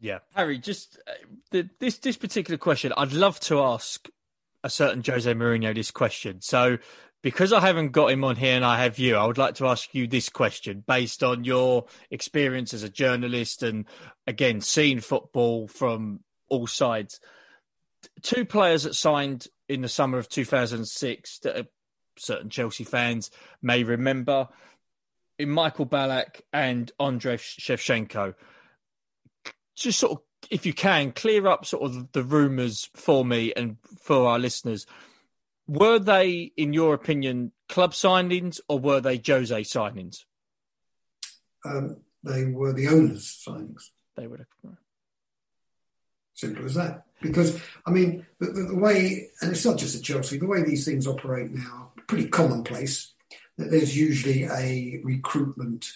[0.00, 0.58] Yeah, Harry.
[0.58, 1.12] Just uh,
[1.50, 4.08] the, this this particular question, I'd love to ask
[4.64, 6.40] a certain Jose Mourinho this question.
[6.40, 6.78] So
[7.22, 9.66] because I haven't got him on here and I have you, I would like to
[9.66, 13.84] ask you this question based on your experience as a journalist and
[14.26, 17.20] again, seeing football from all sides.
[18.22, 21.66] Two players that signed in the summer of 2006 that
[22.16, 23.30] certain Chelsea fans
[23.62, 24.48] may remember
[25.38, 28.34] in Michael Ballack and Andrei Shevchenko.
[29.74, 30.18] Just sort of,
[30.50, 34.86] if you can, clear up sort of the rumours for me and for our listeners
[35.68, 40.24] were they, in your opinion, club signings or were they Jose signings?
[41.64, 43.90] Um, they were the owners' signings.
[44.16, 44.46] They were.
[46.34, 47.05] Simple as that.
[47.22, 50.62] Because, I mean, the, the, the, way, and it's not just at Chelsea, the way
[50.62, 53.14] these things operate now, pretty commonplace,
[53.56, 55.86] that there's usually a recruitment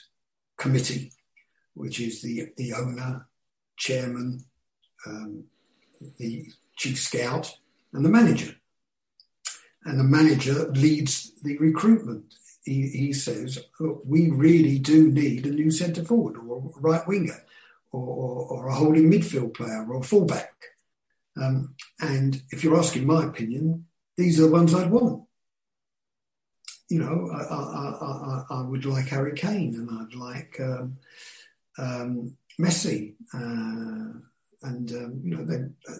[0.56, 1.12] committee,
[1.74, 3.26] which is the, the owner,
[3.76, 4.44] chairman,
[5.06, 5.44] um,
[6.18, 7.54] the chief scout,
[7.92, 8.54] and the manager
[9.85, 12.35] and the manager leads the recruitment.
[12.64, 17.06] He, he says, look, we really do need a new centre forward or a right
[17.06, 17.42] winger
[17.90, 20.52] or, or, or, a holding midfield player or a fullback.
[21.37, 25.25] Um, and if you're asking my opinion, these are the ones I'd want.
[26.88, 30.97] You know, I, I, I, I would like Harry Kane and I'd like um,
[31.79, 33.14] um, Messi.
[33.33, 34.19] Uh,
[34.62, 35.45] and, um, you know,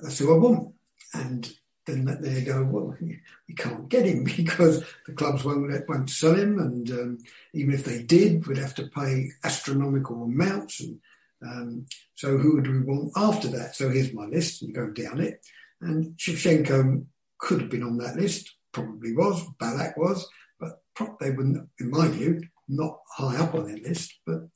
[0.03, 0.75] that's who I want.
[1.15, 1.51] And
[1.87, 6.35] then they go, well, we can't get him because the clubs won't let, won't sell
[6.35, 7.19] him, and um,
[7.55, 10.81] even if they did, we'd have to pay astronomical amounts.
[10.81, 11.01] And
[11.47, 13.75] um, so, who do we want after that?
[13.75, 15.45] So here's my list, and you go down it.
[15.81, 17.07] And Shevchenko
[17.39, 19.43] could have been on that list, probably was.
[19.61, 20.81] Ballack was, but
[21.21, 24.13] they weren't in my view, not high up on that list.
[24.27, 24.49] But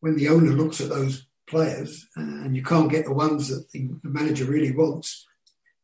[0.00, 3.90] when the owner looks at those players and you can't get the ones that the
[4.04, 5.26] manager really wants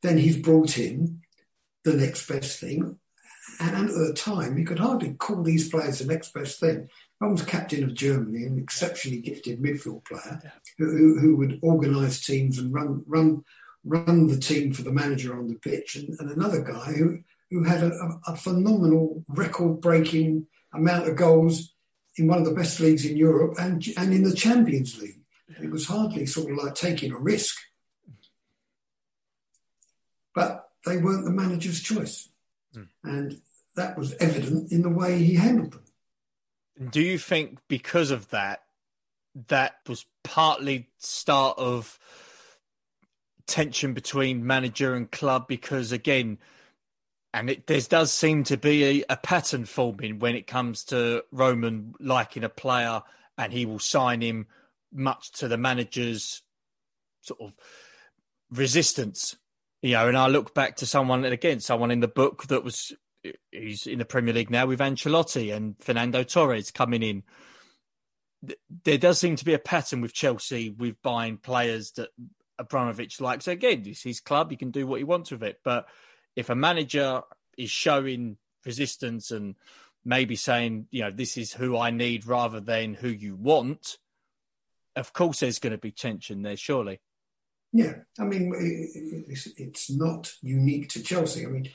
[0.02, 1.22] then he's brought in
[1.84, 2.98] the next best thing.
[3.60, 6.88] And at the time, you could hardly call these players the next best thing.
[7.20, 10.40] Was captain of Germany, an exceptionally gifted midfield player
[10.78, 13.42] who, who would organise teams and run run
[13.84, 17.64] run the team for the manager on the pitch, and, and another guy who who
[17.64, 21.72] had a, a phenomenal record-breaking amount of goals
[22.16, 25.20] in one of the best leagues in Europe and and in the Champions League.
[25.62, 27.56] It was hardly sort of like taking a risk
[30.36, 32.28] but they weren't the manager's choice.
[32.76, 32.88] Mm.
[33.02, 33.40] And
[33.74, 35.82] that was evident in the way he handled them.
[36.90, 38.62] Do you think because of that,
[39.48, 41.98] that was partly start of
[43.46, 45.46] tension between manager and club?
[45.48, 46.38] Because again,
[47.32, 51.24] and it there does seem to be a, a pattern forming when it comes to
[51.32, 53.02] Roman liking a player
[53.38, 54.46] and he will sign him
[54.92, 56.42] much to the manager's
[57.20, 57.52] sort of
[58.50, 59.36] resistance
[59.82, 62.64] you know, and I look back to someone, and again, someone in the book that
[62.64, 62.92] was,
[63.50, 67.22] he's in the Premier League now with Ancelotti and Fernando Torres coming in.
[68.84, 72.10] There does seem to be a pattern with Chelsea with buying players that
[72.58, 73.48] Abramovich likes.
[73.48, 75.60] Again, it's his club; he can do what he wants with it.
[75.64, 75.86] But
[76.34, 77.22] if a manager
[77.56, 79.56] is showing resistance and
[80.04, 83.98] maybe saying, you know, this is who I need rather than who you want,
[84.94, 87.00] of course there's going to be tension there, surely.
[87.72, 91.44] Yeah, I mean, it's not unique to Chelsea.
[91.44, 91.68] I mean,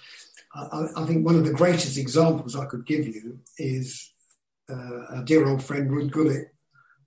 [0.53, 4.11] I, I, think one of the greatest examples I could give you is
[4.69, 6.53] uh, a dear old friend, Ruud Gullit,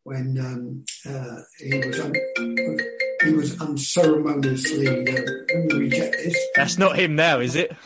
[0.05, 2.79] when um, uh, he was un-
[3.23, 4.87] he was unceremoniously.
[4.87, 6.37] Uh, let me reject this.
[6.55, 7.77] That's not him now, is it?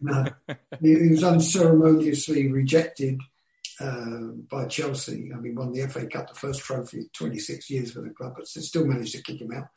[0.00, 0.26] no,
[0.80, 3.20] he was unceremoniously rejected
[3.80, 5.30] uh, by Chelsea.
[5.34, 8.46] I mean, won the FA Cup, the first trophy, 26 years for the club, but
[8.48, 9.68] still managed to kick him out.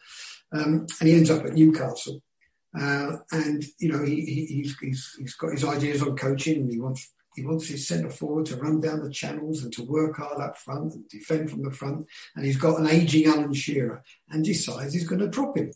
[0.51, 2.21] Um, and he ends up at Newcastle.
[2.79, 6.79] Uh, and you know he, he's, he's, he's got his ideas on coaching, and he
[6.79, 10.41] wants he wants his centre forward to run down the channels and to work hard
[10.41, 12.05] up front and defend from the front.
[12.35, 15.71] And he's got an ageing Alan Shearer, and decides he's going to drop him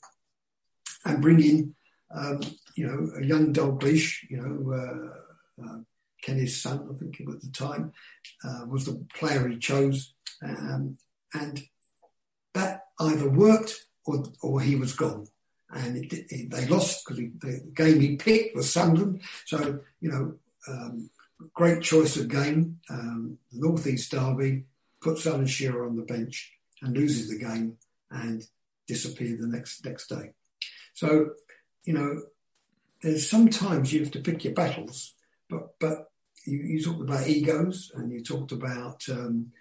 [1.06, 1.75] and bring in
[2.13, 2.41] um,
[2.75, 4.73] you know a young Dalglish, you know.
[4.73, 5.17] Uh,
[5.63, 5.77] uh,
[6.21, 7.93] Kenny's son, I think at the time,
[8.43, 10.13] uh, was the player he chose.
[10.43, 10.97] Um,
[11.34, 11.63] and
[12.54, 15.27] that either worked or, or he was gone.
[15.73, 19.21] And it, it, they lost because the game he picked was Sunderland.
[19.45, 20.36] So, you know,
[20.67, 21.10] um,
[21.53, 22.79] great choice of game.
[22.89, 24.65] Um, the North East Derby
[25.01, 27.77] puts Alan Shearer on the bench and loses the game
[28.10, 28.45] and
[28.88, 30.34] disappeared the next next day.
[30.93, 31.31] So,
[31.86, 32.23] you know,
[33.01, 35.13] there's sometimes you have to pick your battles,
[35.49, 36.12] but but
[36.45, 39.51] you, you talked about egos and you talked about um,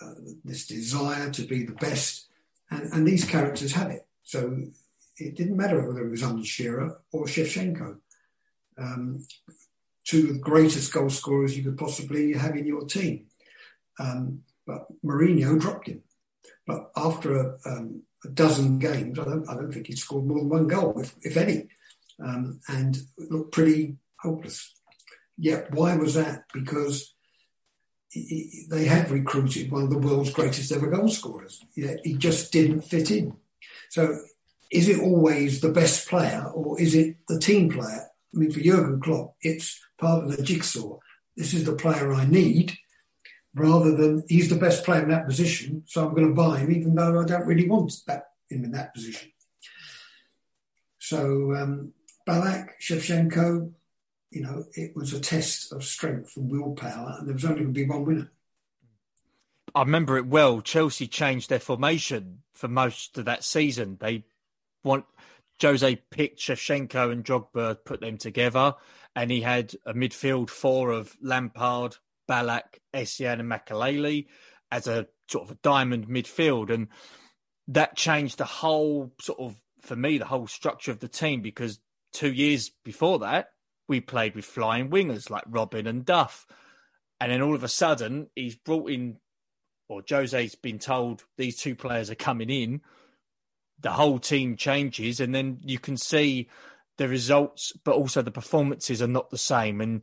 [0.00, 2.26] uh, this desire to be the best,
[2.70, 4.06] and, and, these characters have it.
[4.22, 4.66] So
[5.18, 7.98] it didn't matter whether it was under Shearer or Shevchenko,
[8.78, 9.26] um,
[10.04, 13.26] two of the greatest goal scorers you could possibly have in your team.
[13.98, 16.02] Um, but Mourinho dropped him.
[16.66, 20.40] But after a, um, a, dozen games, I don't, I don't think he scored more
[20.40, 21.68] than one goal, if, if any,
[22.22, 24.74] um, and looked pretty hopeless.
[25.38, 26.44] Yet, why was that?
[26.52, 27.14] Because
[28.70, 31.64] they had recruited one of the world's greatest ever goal scorers.
[31.76, 33.36] Yet he just didn't fit in.
[33.90, 34.18] So,
[34.70, 38.06] is it always the best player or is it the team player?
[38.34, 40.98] I mean, for Jurgen Klopp, it's part of the jigsaw.
[41.36, 42.76] This is the player I need,
[43.54, 46.70] rather than he's the best player in that position, so I'm going to buy him,
[46.70, 49.30] even though I don't really want that him in that position.
[50.98, 51.92] So um,
[52.28, 53.72] Ballack, Shevchenko,
[54.30, 57.74] you know, it was a test of strength and willpower, and there was only going
[57.74, 58.30] to be one winner.
[59.74, 60.60] I remember it well.
[60.60, 63.98] Chelsea changed their formation for most of that season.
[64.00, 64.24] They
[64.84, 65.04] want
[65.60, 68.74] Jose picked Shevchenko and Drogba, put them together,
[69.14, 71.96] and he had a midfield four of Lampard,
[72.28, 74.26] Ballack, Essien, and Makelele
[74.70, 76.88] as a sort of a diamond midfield, and
[77.68, 81.78] that changed the whole sort of for me the whole structure of the team because
[82.12, 83.50] two years before that
[83.88, 86.46] we played with flying wingers like Robben and Duff.
[87.20, 89.18] And then all of a sudden, he's brought in,
[89.88, 92.82] or Jose's been told these two players are coming in.
[93.80, 96.48] The whole team changes, and then you can see
[96.96, 99.80] the results, but also the performances are not the same.
[99.80, 100.02] And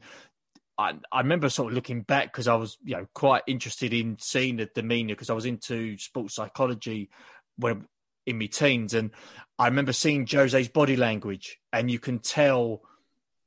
[0.78, 4.18] I, I remember sort of looking back because I was, you know, quite interested in
[4.20, 7.10] seeing the demeanour because I was into sports psychology
[7.58, 7.88] when
[8.26, 9.12] in my teens, and
[9.60, 12.82] I remember seeing Jose's body language, and you can tell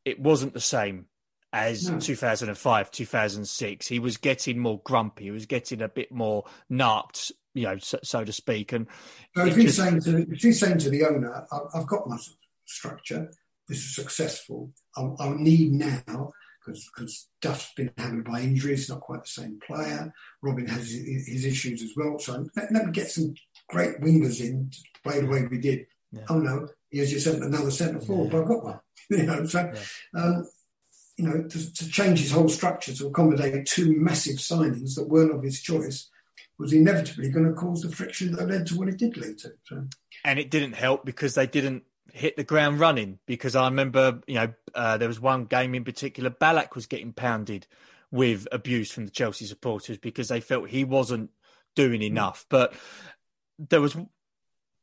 [0.04, 1.06] it wasn't the same
[1.52, 1.98] as no.
[1.98, 3.88] 2005, 2006.
[3.88, 5.24] He was getting more grumpy.
[5.24, 8.72] He was getting a bit more narked, you know, so, so to speak.
[8.72, 8.86] And
[9.34, 9.78] so if he's, just...
[9.78, 12.18] saying to, if he's saying to the owner, I've got my
[12.66, 13.30] structure,
[13.68, 16.32] this is successful, I'll, I'll need now,
[16.64, 20.12] because Duff's been hammered by injuries, not quite the same player.
[20.44, 22.18] Robben has his, his issues as well.
[22.18, 23.34] So let, let, me get some
[23.68, 25.86] great wingers in to play the way we did.
[26.12, 26.22] Yeah.
[26.28, 28.30] Oh no, here's your another centre forward, yeah.
[28.32, 28.80] but I've got one.
[29.10, 30.20] you know, so yeah.
[30.20, 30.48] um,
[31.16, 35.34] you know, to, to, change his whole structure to accommodate two massive signings that weren't
[35.34, 36.10] of his choice
[36.58, 39.52] was inevitably going to cause the friction that led to what it did lead to.
[39.64, 39.86] So.
[40.24, 43.18] And it didn't help because they didn't hit the ground running.
[43.26, 47.12] Because I remember, you know, uh, there was one game in particular, Ballack was getting
[47.12, 47.66] pounded
[48.10, 51.30] with abuse from the Chelsea supporters because they felt he wasn't
[51.74, 52.06] doing mm.
[52.06, 52.46] enough.
[52.48, 52.74] But
[53.58, 53.96] there was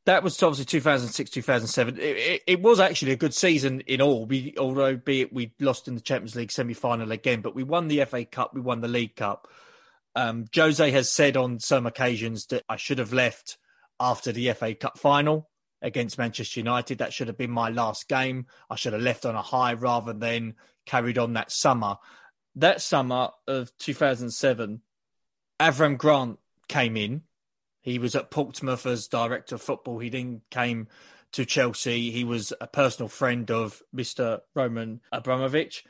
[0.06, 1.96] that was obviously 2006, 2007.
[1.96, 4.26] It, it, it, was actually a good season in all.
[4.26, 7.62] We, although be it we lost in the Champions League semi final again, but we
[7.62, 9.48] won the FA Cup, we won the League Cup.
[10.16, 13.58] Um, Jose has said on some occasions that I should have left
[13.98, 15.50] after the FA Cup final
[15.82, 16.98] against Manchester United.
[16.98, 18.46] That should have been my last game.
[18.70, 20.54] I should have left on a high rather than
[20.86, 21.96] carried on that summer.
[22.56, 24.80] That summer of 2007,
[25.60, 26.38] Avram Grant
[26.68, 27.22] came in
[27.84, 29.98] he was at Portsmouth as director of football.
[29.98, 30.88] He then came
[31.32, 32.10] to Chelsea.
[32.10, 34.40] He was a personal friend of Mr.
[34.54, 35.84] Roman Abramovich.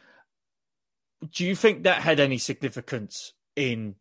[1.31, 3.95] Do you think that had any significance in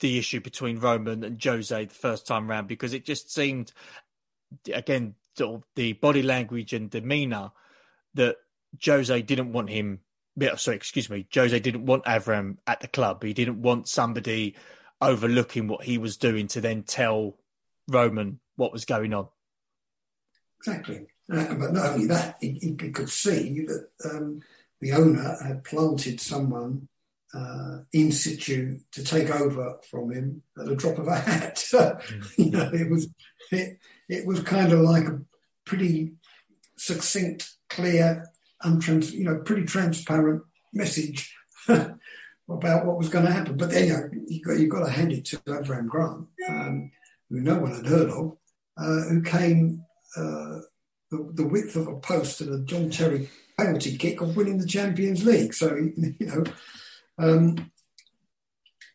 [0.00, 3.72] the issue between Roman and Jose the first time round because it just seemed,
[4.72, 5.14] again,
[5.74, 7.52] the body language and demeanour
[8.14, 8.36] that
[8.84, 10.00] Jose didn't want him.
[10.56, 11.26] Sorry, excuse me.
[11.34, 13.22] Jose didn't want Avram at the club.
[13.22, 14.54] He didn't want somebody
[15.00, 17.36] overlooking what he was doing to then tell
[17.88, 19.28] Roman what was going on.
[20.60, 21.06] Exactly.
[21.30, 24.40] Uh, but not only that, he, he could see that um,
[24.80, 26.88] the owner had planted someone
[27.36, 31.62] uh, in situ to take over from him at the drop of a hat.
[32.36, 33.08] you know, it was
[33.52, 33.78] it,
[34.08, 35.20] it was kind of like a
[35.64, 36.14] pretty
[36.76, 38.26] succinct, clear,
[38.64, 41.34] untrans, you know, pretty transparent message
[41.68, 43.56] about what was going to happen.
[43.56, 46.90] But then you know, you got you got to hand it to Avram Grant, um,
[47.28, 48.36] who no one had heard of,
[48.78, 49.84] uh, who came
[50.16, 50.60] uh,
[51.10, 53.28] the, the width of a post and a John Terry
[53.58, 55.52] penalty kick of winning the Champions League.
[55.54, 56.44] So you know
[57.18, 57.70] um,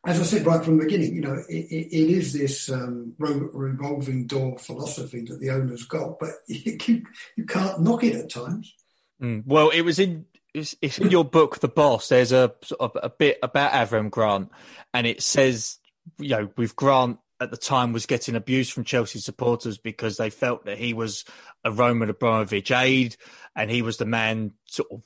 [0.05, 4.25] as I said right from the beginning, you know, it, it is this um, revolving
[4.25, 7.03] door philosophy that the owners got, but you,
[7.35, 8.73] you can't knock it at times.
[9.21, 9.43] Mm.
[9.45, 12.09] Well, it was in it's, it's, in your book, The Boss.
[12.09, 14.49] There's a a bit about Avram Grant,
[14.93, 15.77] and it says,
[16.19, 20.29] you know, with Grant at the time was getting abuse from Chelsea supporters because they
[20.29, 21.25] felt that he was
[21.63, 23.15] a Roman Abramovich aide,
[23.55, 25.03] and he was the man sort of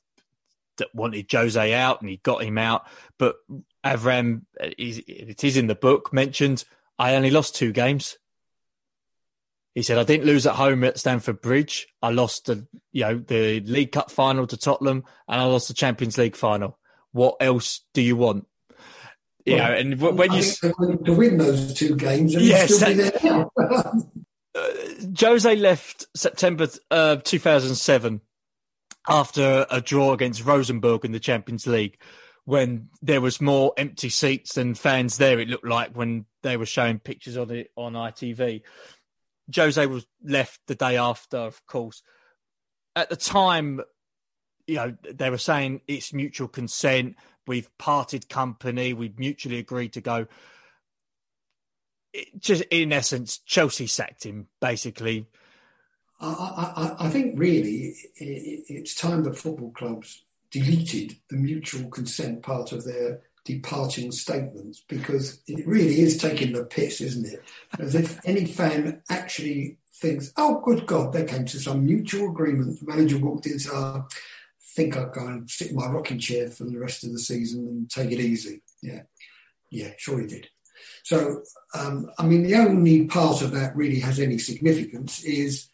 [0.78, 2.86] that wanted Jose out and he got him out.
[3.18, 3.36] But
[3.86, 6.64] Avram, it is in the book, mentioned,
[6.98, 8.18] I only lost two games.
[9.74, 11.88] He said, I didn't lose at home at Stamford Bridge.
[12.02, 15.74] I lost the, you know, the League Cup final to Tottenham and I lost the
[15.74, 16.80] Champions League final.
[17.12, 18.48] What else do you want?
[19.46, 22.82] You well, know, and when I you to win those two games, yes,
[24.56, 24.64] uh,
[25.20, 28.22] Jose left September uh, 2007
[29.08, 31.98] after a draw against Rosenborg in the Champions League
[32.46, 35.40] when there was more empty seats than fans there.
[35.40, 38.62] It looked like when they were showing pictures of it on ITV.
[39.54, 42.02] Jose was left the day after, of course.
[42.96, 43.82] At the time,
[44.68, 47.16] you know, they were saying it's mutual consent.
[47.48, 48.94] We've parted company.
[48.94, 50.28] We've mutually agreed to go.
[52.14, 55.28] It just in essence, Chelsea sacked him basically
[56.26, 62.72] I, I, I think really it's time that football clubs deleted the mutual consent part
[62.72, 67.44] of their departing statements because it really is taking the piss, isn't it?
[67.80, 72.80] As if any fan actually thinks, oh, good God, they came to some mutual agreement.
[72.80, 74.14] The manager walked in and said, oh, I
[74.76, 77.68] think I'll go and sit in my rocking chair for the rest of the season
[77.68, 78.62] and take it easy.
[78.82, 79.04] Yeah,
[79.70, 80.50] yeah, sure he did.
[81.04, 85.70] So, um, I mean, the only part of that really has any significance is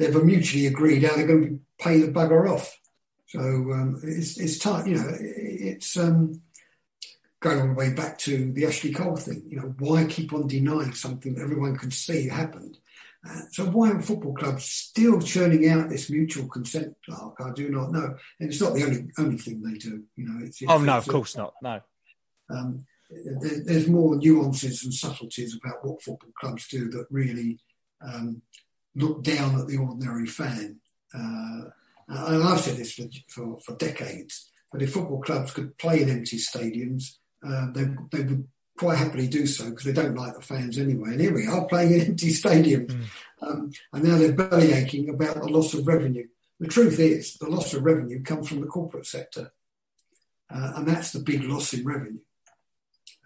[0.00, 2.76] they've mutually agreed how they're going to pay the bugger off.
[3.26, 6.40] So um, it's, it's time, you know, it's um,
[7.40, 9.42] going all the way back to the Ashley Cole thing.
[9.46, 12.78] You know, why keep on denying something that everyone can see happened?
[13.28, 17.36] Uh, so why are football clubs still churning out this mutual consent lark?
[17.38, 18.16] I do not know.
[18.40, 20.02] And it's not the only only thing they do.
[20.16, 21.52] You know, it's, it's oh no, of course not.
[21.62, 21.80] No.
[22.48, 27.58] Um, there, there's more nuances and subtleties about what football clubs do that really
[28.00, 28.40] um,
[28.94, 30.80] look down at the ordinary fan.
[31.14, 31.70] Uh,
[32.08, 36.10] and I've said this for, for, for, decades, but if football clubs could play in
[36.10, 40.40] empty stadiums, uh, they, they would quite happily do so because they don't like the
[40.40, 41.10] fans anyway.
[41.10, 42.90] And here we are playing in empty stadiums.
[42.90, 43.04] Mm.
[43.42, 46.26] Um, and now they're belly aching about the loss of revenue.
[46.58, 49.52] The truth is, the loss of revenue comes from the corporate sector.
[50.52, 52.20] Uh, and that's the big loss in revenue.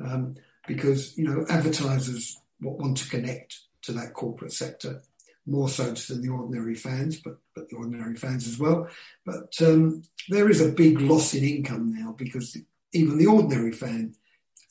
[0.05, 0.37] Um,
[0.67, 5.03] because, you know, advertisers want to connect to that corporate sector
[5.47, 8.89] more so than the ordinary fans, but, but the ordinary fans as well.
[9.27, 12.57] But um, there is a big loss in income now because
[12.93, 14.15] even the ordinary fan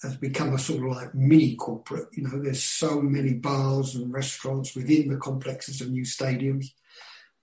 [0.02, 2.10] has become a sort of like mini corporate.
[2.14, 6.68] You know, there's so many bars and restaurants within the complexes of new stadiums.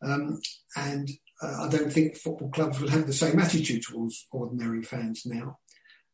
[0.02, 0.40] Um,
[0.76, 1.10] and
[1.42, 5.58] uh, I don't think football clubs will have the same attitude towards ordinary fans now.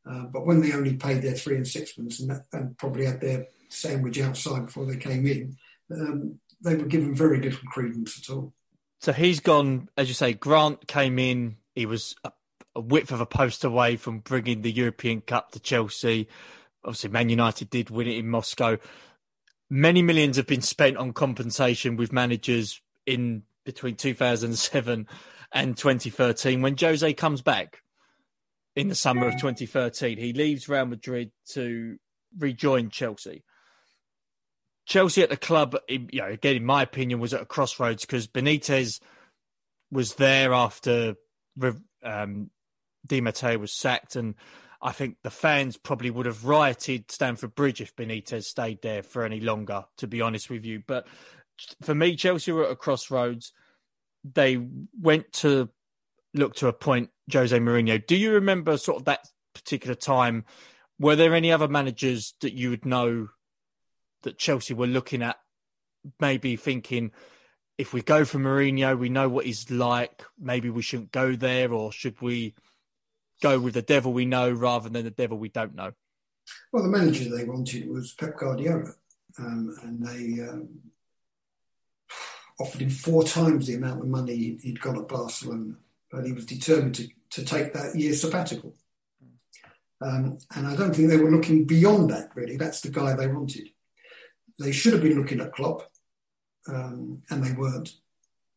[0.08, 3.20] Uh, but when they only paid their three and sixpence and, that, and probably had
[3.20, 5.56] their sandwich outside before they came in,
[5.90, 8.52] um, they were given very little credence at all.
[9.00, 10.32] So he's gone, as you say.
[10.32, 11.56] Grant came in.
[11.74, 12.32] He was a,
[12.74, 16.28] a width of a post away from bringing the European Cup to Chelsea.
[16.84, 18.78] Obviously, Man United did win it in Moscow.
[19.68, 25.06] Many millions have been spent on compensation with managers in between 2007
[25.52, 26.62] and 2013.
[26.62, 27.82] When Jose comes back
[28.76, 31.98] in the summer of 2013, he leaves Real Madrid to
[32.38, 33.42] rejoin Chelsea.
[34.86, 38.28] Chelsea at the club, you know, again, in my opinion, was at a crossroads because
[38.28, 39.00] Benitez
[39.90, 41.16] was there after
[42.04, 42.50] um,
[43.04, 44.36] Di Matteo was sacked, and
[44.80, 49.24] I think the fans probably would have rioted Stamford Bridge if Benitez stayed there for
[49.24, 50.82] any longer, to be honest with you.
[50.86, 51.08] But
[51.82, 53.52] for me, Chelsea were at a crossroads.
[54.24, 54.64] They
[55.00, 55.68] went to
[56.32, 58.06] look to appoint Jose Mourinho.
[58.06, 60.44] Do you remember sort of that particular time?
[60.98, 63.28] Were there any other managers that you would know
[64.26, 65.38] that Chelsea were looking at,
[66.20, 67.12] maybe thinking,
[67.78, 70.24] if we go for Mourinho, we know what he's like.
[70.38, 72.54] Maybe we shouldn't go there, or should we
[73.40, 75.92] go with the devil we know rather than the devil we don't know?
[76.72, 78.94] Well, the manager they wanted was Pep Guardiola,
[79.38, 80.68] um, and they um,
[82.58, 85.74] offered him four times the amount of money he'd got at Barcelona,
[86.10, 88.74] but he was determined to, to take that year sabbatical.
[90.00, 92.56] Um, and I don't think they were looking beyond that, really.
[92.56, 93.68] That's the guy they wanted.
[94.58, 95.90] They should have been looking at Klopp,
[96.68, 97.92] um, and they weren't.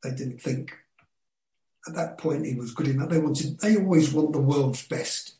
[0.03, 0.73] They didn't think
[1.87, 3.09] at that point he was good enough.
[3.09, 3.59] They wanted.
[3.59, 5.35] They always want the world's best.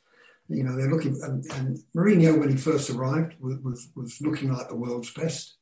[0.49, 1.19] You know, they're looking.
[1.21, 5.55] And, and Mourinho, when he first arrived, was, was, looking like the world's best.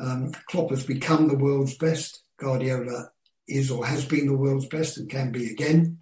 [0.00, 2.22] Um, Klopp has become the world's best.
[2.36, 3.10] Guardiola
[3.48, 5.98] is or has been the world's best and can be again.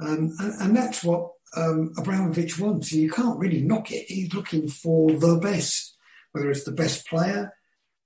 [0.00, 2.92] Um, and, and, that's what um, Abramovich wants.
[2.92, 4.04] You can't really knock it.
[4.08, 5.87] He's looking for the best,
[6.32, 7.52] whether it's the best player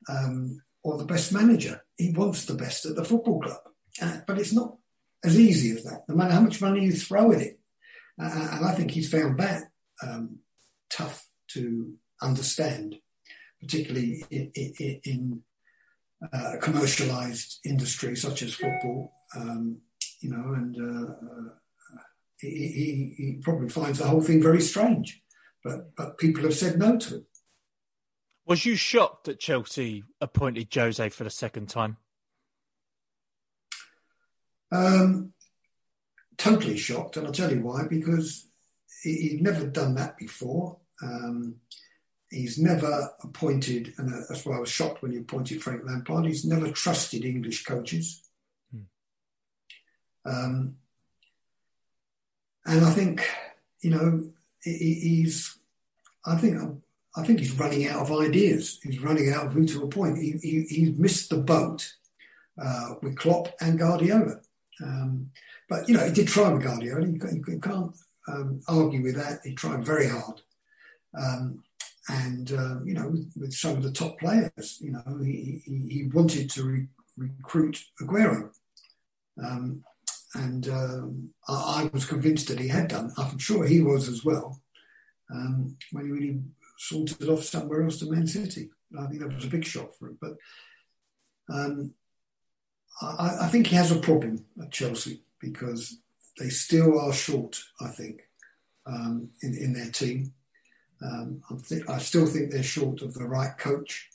[0.08, 1.82] um, or the best manager.
[1.96, 3.60] He wants the best at the football club.
[4.00, 4.76] Uh, but it's not
[5.24, 7.60] as easy as that, no matter how much money you throw at it.
[8.20, 9.64] Uh, and I think he's found that
[10.02, 10.38] um,
[10.90, 12.96] tough to understand
[13.62, 15.42] particularly in, in, in
[16.32, 19.78] uh, commercialized industry such as football, um,
[20.20, 21.48] you know, and uh, uh,
[22.38, 25.22] he, he, probably finds the whole thing very strange.
[25.64, 27.26] But but people have said no to him.
[28.46, 31.96] Was you shocked that Chelsea appointed Jose for the second time?
[34.72, 35.32] Um,
[36.36, 37.84] totally shocked, and I'll tell you why.
[37.88, 38.46] Because
[39.02, 40.78] he, would never done that before.
[41.02, 41.56] Um,
[42.32, 46.24] He's never appointed, and that's why I was shocked when he appointed Frank Lampard.
[46.24, 48.22] He's never trusted English coaches.
[48.72, 48.80] Hmm.
[50.24, 50.76] Um,
[52.64, 53.28] and I think,
[53.82, 54.30] you know,
[54.62, 55.58] he's,
[56.24, 56.82] I think,
[57.16, 58.80] I think he's running out of ideas.
[58.82, 60.18] He's running out of who to appoint.
[60.18, 61.92] He, he, he's missed the boat
[62.62, 64.40] uh, with Klopp and Guardiola.
[64.82, 65.30] Um,
[65.68, 67.06] but, you know, he did try with Guardiola.
[67.06, 67.94] You, you can't
[68.28, 69.40] um, argue with that.
[69.44, 70.40] He tried very hard.
[71.18, 71.62] Um,
[72.08, 74.78] and uh, you know with, with, some of the top players.
[74.80, 78.50] You know he, he, he wanted to re- recruit Aguero,
[79.42, 79.84] um,
[80.34, 83.12] and um, I, I, was convinced that he had done.
[83.16, 84.60] I'm sure he was as well
[85.32, 86.40] um, when he really
[86.88, 88.70] sorted off somewhere else to Man City.
[88.98, 90.34] I think that was a big shock for him, but.
[91.52, 91.94] Um,
[93.00, 95.98] I, I think he has a problem at Chelsea because
[96.38, 98.22] they still are short, I think,
[98.86, 100.32] um, in, in their team.
[101.02, 104.08] Um, I, think, I still think they're short of the right coach.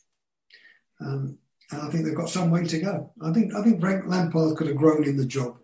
[1.01, 1.37] Um,
[1.71, 3.11] and I think they've got some way to go.
[3.21, 5.57] I think I think Frank Lampard could have grown in the job.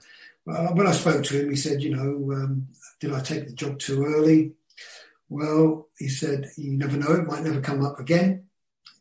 [0.43, 2.67] When I spoke to him, he said, "You know, um,
[2.99, 4.51] did I take the job too early?"
[5.33, 8.45] Well, he said, "You never know; it might never come up again."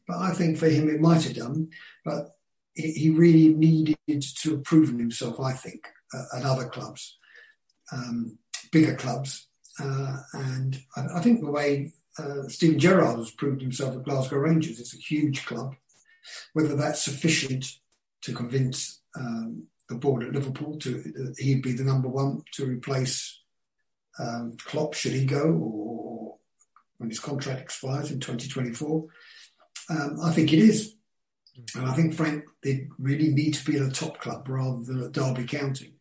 [0.08, 1.68] But I think for him, it might have done.
[2.04, 2.36] But
[2.74, 3.98] he really needed
[4.40, 5.38] to have proven himself.
[5.38, 5.86] I think
[6.34, 7.18] at other clubs,
[7.92, 8.38] um,
[8.70, 14.04] bigger clubs, uh, and I, think the way uh, Steven Gerrard has proved himself at
[14.04, 14.80] Glasgow Rangers.
[14.80, 15.74] It's a huge club.
[16.54, 17.66] Whether that's sufficient
[18.22, 22.64] to convince um, the board at Liverpool to uh, he'd be the number one to
[22.64, 23.40] replace
[24.18, 26.11] um, Klopp should he go or
[27.02, 29.04] when his contract expires in 2024,
[29.90, 30.94] um, I think it is.
[31.76, 35.02] And I think Frank they really need to be at a top club rather than
[35.02, 35.96] at Derby County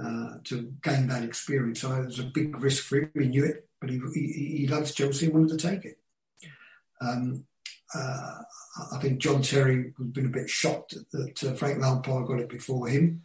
[0.00, 1.80] uh, to gain that experience.
[1.80, 3.10] So it was a big risk for him.
[3.14, 5.98] He knew it but he, he, he loves Chelsea and wanted to take it.
[7.00, 7.44] Um,
[7.94, 8.34] uh,
[8.92, 12.48] I think John Terry has been a bit shocked that uh, Frank Lampard got it
[12.48, 13.22] before him,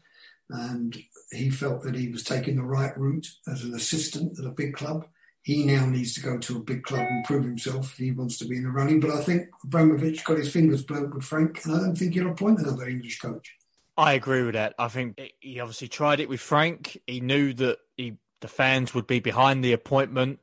[0.49, 0.95] and
[1.32, 4.74] he felt that he was taking the right route as an assistant at a big
[4.74, 5.07] club.
[5.44, 8.38] He now needs to go to a big club and prove himself if he wants
[8.39, 9.00] to be in the running.
[9.00, 12.32] But I think Abramovich got his fingers burnt with Frank, and I don't think he'll
[12.32, 13.54] appoint another English coach.
[13.98, 14.74] I agree with that.
[14.80, 16.98] I think he obviously tried it with Frank.
[17.06, 20.39] He knew that he the fans would be behind the appointment.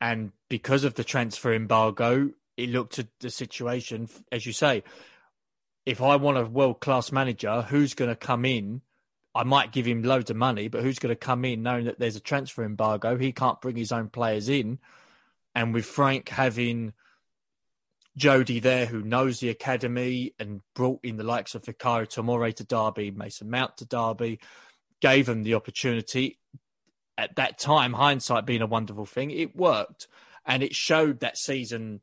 [0.00, 4.84] And because of the transfer embargo, it looked at the situation, as you say,
[5.84, 8.82] if I want a world class manager, who's going to come in?
[9.34, 11.98] I might give him loads of money, but who's going to come in knowing that
[11.98, 13.16] there's a transfer embargo?
[13.16, 14.78] He can't bring his own players in.
[15.54, 16.92] And with Frank having
[18.16, 22.64] Jody there, who knows the academy and brought in the likes of Fikayo Tomori to
[22.64, 24.40] Derby, Mason Mount to Derby,
[25.00, 26.38] gave him the opportunity
[27.20, 30.08] at that time, hindsight being a wonderful thing, it worked.
[30.46, 32.00] And it showed that season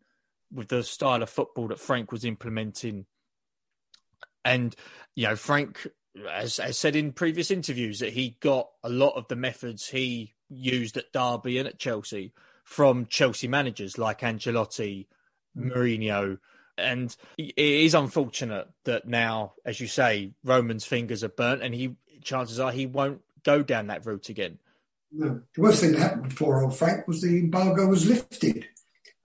[0.54, 3.08] with the style of football that Frank was implementing.
[4.46, 4.76] And,
[5.16, 5.88] you know, Frank
[6.32, 10.34] as, as said in previous interviews, that he got a lot of the methods he
[10.50, 15.08] used at Derby and at Chelsea from Chelsea managers like Ancelotti,
[15.58, 16.38] Mourinho.
[16.78, 21.96] And it is unfortunate that now, as you say, Roman's fingers are burnt and he
[22.24, 24.60] chances are he won't go down that route again.
[25.12, 25.42] No.
[25.56, 28.68] The worst thing that happened before old Frank was the embargo was lifted.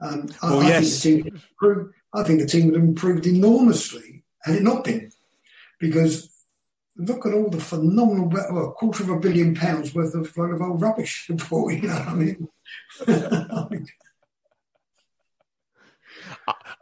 [0.00, 1.02] Um, I, well, I, yes.
[1.02, 4.84] think the team improved, I think the team would have improved enormously had it not
[4.84, 5.10] been.
[5.78, 6.31] Because
[6.96, 10.62] look at all the phenomenal, well, a quarter of a billion pounds worth of, of
[10.62, 12.48] old rubbish before, you know, what I mean.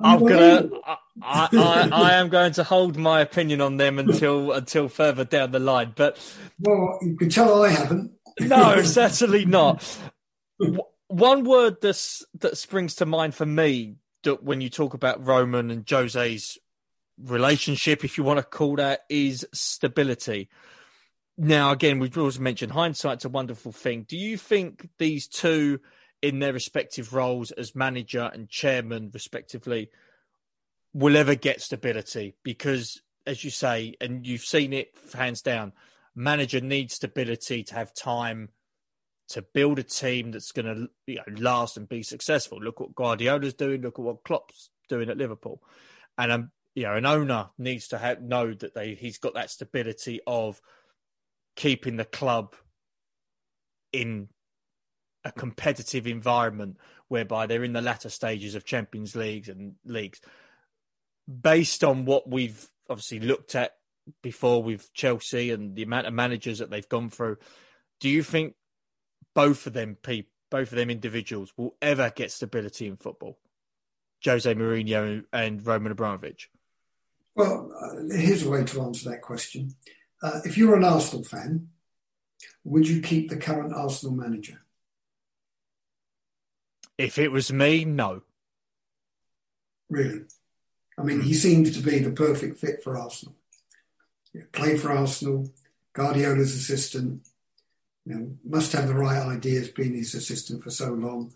[0.00, 0.70] I'm gonna.
[0.86, 5.50] I, I, I, am going to hold my opinion on them until until further down
[5.50, 5.92] the line.
[5.94, 6.18] But
[6.58, 8.12] well, you can tell I haven't.
[8.40, 9.98] no, certainly not.
[11.08, 15.70] One word that that springs to mind for me that when you talk about Roman
[15.70, 16.58] and Jose's
[17.24, 20.48] relationship, if you want to call that, is stability.
[21.36, 24.04] Now, again, we've always mentioned hindsight's a wonderful thing.
[24.08, 25.80] Do you think these two,
[26.20, 29.90] in their respective roles as manager and chairman, respectively,
[30.92, 32.34] will ever get stability?
[32.42, 35.72] Because, as you say, and you've seen it hands down,
[36.14, 38.50] manager needs stability to have time
[39.28, 42.58] to build a team that's going to you know, last and be successful.
[42.60, 43.80] Look what Guardiola's doing.
[43.80, 45.62] Look at what Klopp's doing at Liverpool.
[46.18, 49.50] And um, you know, an owner needs to have, know that they he's got that
[49.50, 50.60] stability of
[51.56, 52.54] keeping the club
[53.92, 54.28] in
[55.24, 60.20] a competitive environment whereby they're in the latter stages of Champions Leagues and leagues.
[61.28, 63.72] Based on what we've obviously looked at
[64.22, 67.36] before with Chelsea and the amount of managers that they've gone through,
[68.00, 68.54] do you think
[69.34, 73.38] both of them people, both of them individuals will ever get stability in football?
[74.24, 76.50] Jose Mourinho and Roman Abramovich.
[77.40, 79.74] Well, uh, here's a way to answer that question.
[80.22, 81.70] Uh, if you're an Arsenal fan,
[82.64, 84.60] would you keep the current Arsenal manager?
[86.98, 88.20] If it was me, no.
[89.88, 90.24] Really?
[90.98, 93.34] I mean, he seems to be the perfect fit for Arsenal.
[94.34, 95.50] Yeah, played for Arsenal,
[95.94, 97.26] Guardiola's assistant,
[98.04, 101.32] you know, must have the right ideas being his assistant for so long,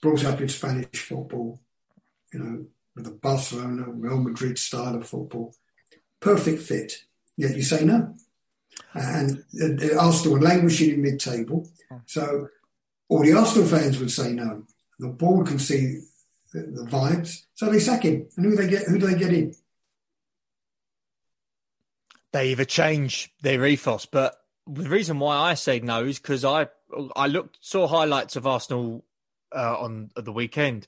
[0.00, 1.58] brought up in Spanish football,
[2.32, 5.54] you know, with the Barcelona, Real Madrid style of football.
[6.20, 7.04] Perfect fit.
[7.36, 8.14] Yet you say no.
[8.94, 9.44] And
[9.98, 11.68] Arsenal are languishing in mid-table.
[12.06, 12.48] So
[13.08, 14.64] all the Arsenal fans would say no.
[14.98, 16.02] The board can see
[16.52, 18.26] the, the vibes, so they sack him.
[18.36, 18.86] And who they get?
[18.86, 19.54] Who do they get in?
[22.32, 24.36] They either change their ethos, but
[24.66, 26.68] the reason why I say no is because I
[27.16, 29.04] I looked saw highlights of Arsenal
[29.54, 30.86] uh, on the weekend,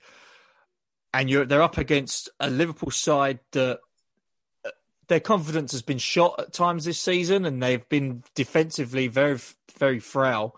[1.14, 3.80] and you're they're up against a Liverpool side that
[4.64, 4.70] uh,
[5.08, 9.38] their confidence has been shot at times this season, and they've been defensively very
[9.76, 10.56] very frail.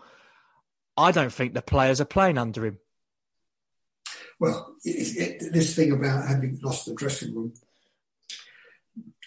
[0.97, 2.79] I don't think the players are playing under him.
[4.39, 7.53] Well, it, it, this thing about having lost the dressing room,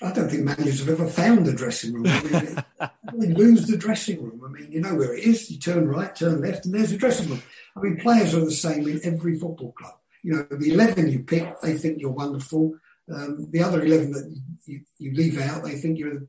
[0.02, 2.06] I don't think managers have ever found the dressing room.
[2.08, 4.42] I mean, lose the dressing room.
[4.46, 5.50] I mean, you know where it is.
[5.50, 7.42] You turn right, turn left, and there's the dressing room.
[7.76, 9.96] I mean, players are the same in every football club
[10.28, 12.78] you know, the 11 you pick, they think you're wonderful.
[13.10, 16.24] Um, the other 11 that you, you, leave out, they think you're,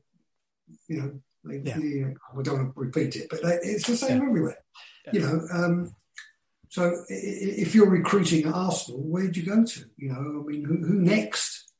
[0.87, 1.77] you know, they, yeah.
[1.77, 4.27] you, I don't want to repeat it, but they, it's the same yeah.
[4.29, 4.57] everywhere.
[5.07, 5.11] Yeah.
[5.11, 5.95] You know, um,
[6.69, 9.81] so if you're recruiting at Arsenal, where'd you go to?
[9.97, 11.73] You know, I mean, who, who next?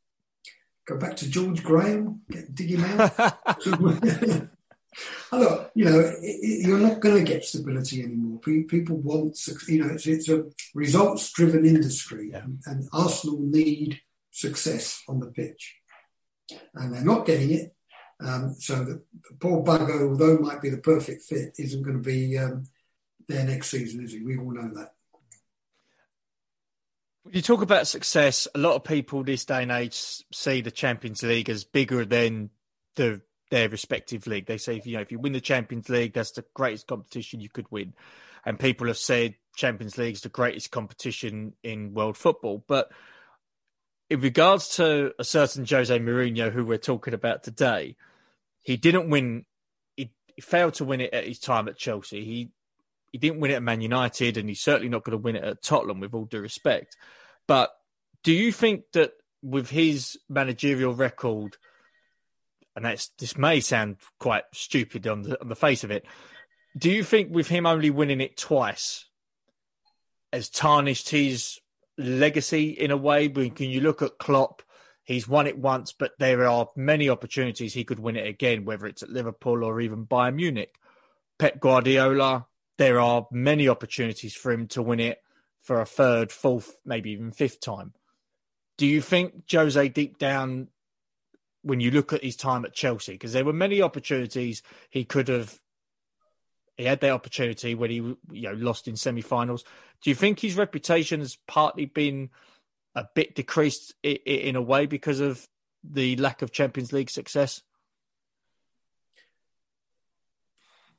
[0.86, 3.40] Go back to George Graham, get, dig him out.
[5.32, 8.40] Look, you know, you're not going to get stability anymore.
[8.40, 9.38] People want,
[9.68, 12.40] you know, it's, it's a results-driven industry, yeah.
[12.44, 15.76] and, and, Arsenal need success on the pitch,
[16.74, 17.76] and they're not getting it.
[18.20, 19.04] Um, so the,
[19.40, 22.64] poor bugger, although might be the perfect fit, isn't going to be um,
[23.28, 24.24] there next season, is he?
[24.24, 24.94] We all know that.
[27.32, 28.48] You talk about success.
[28.56, 32.50] A lot of people this day and age see the Champions League as bigger than
[32.96, 34.46] the their respective league.
[34.46, 37.40] They say if you know if you win the Champions League, that's the greatest competition
[37.40, 37.94] you could win.
[38.46, 42.64] And people have said Champions League is the greatest competition in world football.
[42.68, 42.92] But
[44.10, 47.96] in regards to a certain Jose Mourinho who we're talking about today,
[48.62, 49.46] he didn't win.
[49.96, 52.24] He, he failed to win it at his time at Chelsea.
[52.24, 52.52] He
[53.12, 55.44] he didn't win it at Man United, and he's certainly not going to win it
[55.44, 56.00] at Tottenham.
[56.00, 56.96] With all due respect,
[57.48, 57.72] but
[58.24, 61.58] do you think that with his managerial record?
[62.76, 66.06] And that's this may sound quite stupid on the on the face of it,
[66.78, 69.06] Do you think with him only winning it twice
[70.32, 71.60] has tarnished his
[71.98, 73.28] legacy in a way?
[73.28, 74.62] Can you look at Klopp?
[75.04, 78.86] He's won it once, but there are many opportunities he could win it again, whether
[78.86, 80.76] it's at Liverpool or even Bayern Munich.
[81.40, 82.46] Pep Guardiola,
[82.78, 85.20] there are many opportunities for him to win it
[85.62, 87.94] for a third, fourth, maybe even fifth time.
[88.78, 90.68] Do you think Jose deep down,
[91.62, 95.28] when you look at his time at Chelsea, because there were many opportunities he could
[95.28, 95.60] have
[96.78, 99.66] he had that opportunity when he you know lost in semi-finals.
[100.02, 102.30] Do you think his reputation has partly been
[102.96, 105.46] a bit decreased in a way because of
[105.84, 107.62] the lack of Champions League success?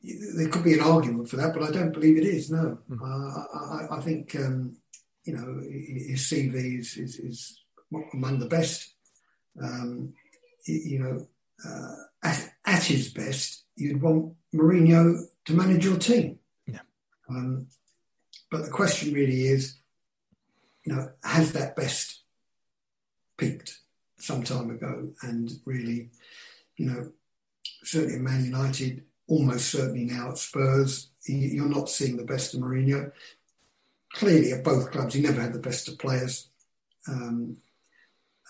[0.02, 2.50] There could be an argument for that, but I don't believe it is.
[2.50, 3.00] No, mm.
[3.00, 4.76] uh, I, I, think um,
[5.24, 7.60] you know his CV is, is, is
[8.12, 8.94] among the best.
[9.62, 10.14] Um,
[10.70, 11.26] you know,
[11.66, 16.38] uh, at, at his best, you'd want Mourinho to manage your team.
[16.66, 16.80] Yeah.
[17.28, 17.66] Um,
[18.50, 19.76] but the question really is,
[20.84, 22.22] you know, has that best
[23.36, 23.78] peaked
[24.18, 25.12] some time ago?
[25.22, 26.10] And really,
[26.76, 27.12] you know,
[27.84, 32.60] certainly at Man United, almost certainly now at Spurs, you're not seeing the best of
[32.60, 33.12] Mourinho.
[34.12, 36.48] Clearly, at both clubs, he never had the best of players.
[37.06, 37.58] Um,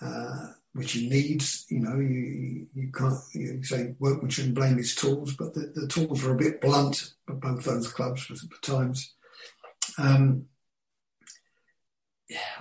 [0.00, 1.66] uh, which he needs.
[1.68, 5.88] You know, you, you can't you say workman shouldn't blame his tools, but the, the
[5.88, 9.14] tools were a bit blunt at both those clubs for, times.
[9.98, 10.46] Um,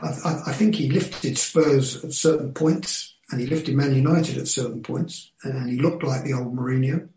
[0.02, 4.48] I, I, think he lifted Spurs at certain points, and he lifted Man United at
[4.48, 7.08] certain points, and he looked like the old Mourinho,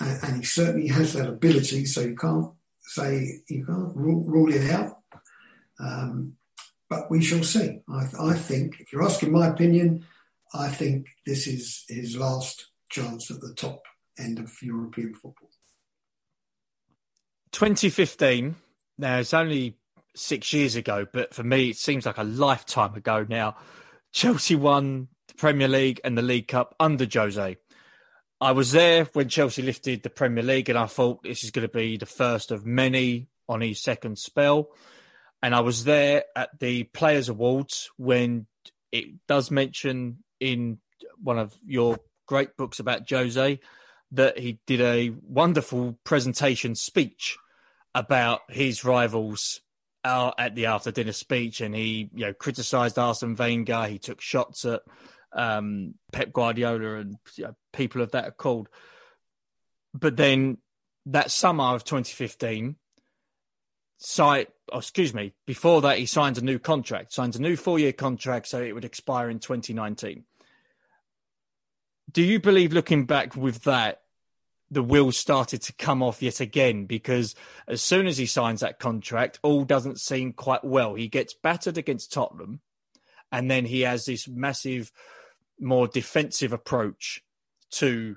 [0.00, 1.84] and, and he certainly has that ability.
[1.86, 2.50] So you can't
[2.82, 4.98] say you can't rule, rule it out.
[5.78, 6.36] Um,
[6.88, 7.80] but we shall see.
[7.88, 10.04] I, I, think, if you're asking my opinion,
[10.54, 13.82] I think this is his last chance at the top
[14.18, 15.50] end of European football.
[17.52, 18.56] 2015.
[18.98, 19.76] Now it's only
[20.14, 23.56] six years ago, but for me it seems like a lifetime ago now.
[24.12, 27.56] Chelsea won the Premier League and the League Cup under Jose.
[28.40, 31.66] I was there when Chelsea lifted the Premier League, and I thought this is going
[31.66, 34.68] to be the first of many on his second spell.
[35.42, 38.46] And I was there at the Players' Awards when
[38.92, 40.78] it does mention in
[41.22, 43.60] one of your great books about Jose
[44.12, 47.36] that he did a wonderful presentation speech
[47.94, 49.60] about his rivals
[50.04, 53.86] uh, at the after dinner speech, and he you know criticised Arsene Wenger.
[53.86, 54.82] He took shots at
[55.32, 58.68] um, Pep Guardiola and you know, people of that accord.
[59.92, 60.58] But then
[61.06, 62.76] that summer of 2015,
[63.98, 67.78] site, oh, excuse me, before that, he signed a new contract, signed a new four
[67.78, 70.24] year contract, so it would expire in 2019.
[72.10, 74.02] Do you believe, looking back with that,
[74.70, 76.86] the wheels started to come off yet again?
[76.86, 77.34] Because
[77.68, 80.94] as soon as he signs that contract, all doesn't seem quite well.
[80.94, 82.60] He gets battered against Tottenham,
[83.32, 84.92] and then he has this massive,
[85.60, 87.22] more defensive approach
[87.72, 88.16] to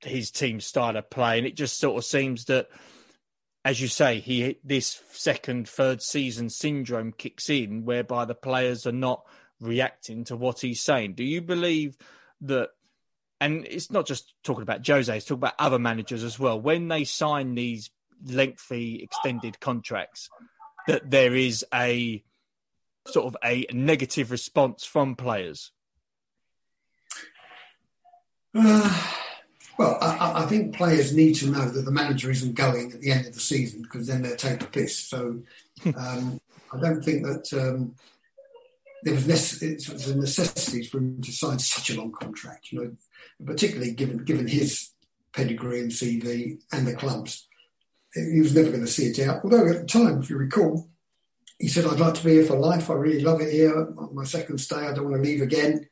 [0.00, 1.38] his team style of play.
[1.38, 2.68] And it just sort of seems that
[3.64, 8.92] as you say, he this second, third season syndrome kicks in, whereby the players are
[8.92, 9.24] not
[9.60, 11.14] reacting to what he's saying.
[11.14, 11.96] Do you believe
[12.42, 12.70] that?
[13.40, 16.60] And it's not just talking about Jose; it's talking about other managers as well.
[16.60, 17.90] When they sign these
[18.24, 20.28] lengthy, extended contracts,
[20.86, 22.22] that there is a
[23.06, 25.70] sort of a negative response from players.
[29.78, 33.10] Well, I, I, think players need to know that the manager isn't going at the
[33.10, 34.98] end of the season because then they'll take the piss.
[34.98, 35.42] So
[35.96, 36.40] um,
[36.72, 37.94] I don't think that um,
[39.02, 42.70] there was nece- it was a necessity for him to sign such a long contract.
[42.70, 42.96] You know,
[43.46, 44.90] particularly given given his
[45.32, 47.48] pedigree and CV and the clubs,
[48.14, 49.42] he was never going to see it out.
[49.42, 50.88] Although at the time, if you recall,
[51.58, 52.90] he said, "I'd like to be here for life.
[52.90, 53.74] I really love it here.
[53.74, 55.88] On my second stay, I don't want to leave again."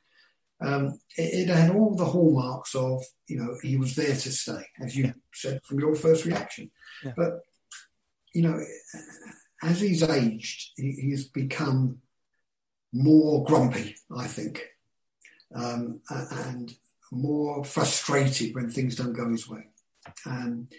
[0.62, 4.62] Um, it, it, had all the hallmarks of, you know, he was there to stay,
[4.82, 5.12] as you yeah.
[5.32, 6.70] said from your first reaction.
[7.02, 7.12] Yeah.
[7.16, 7.40] But,
[8.34, 8.62] you know,
[9.62, 12.00] as he's aged, he, he's become
[12.92, 14.66] more grumpy, I think,
[15.54, 16.74] um, and
[17.11, 19.68] more frustrated when things don't go his way.
[20.26, 20.72] And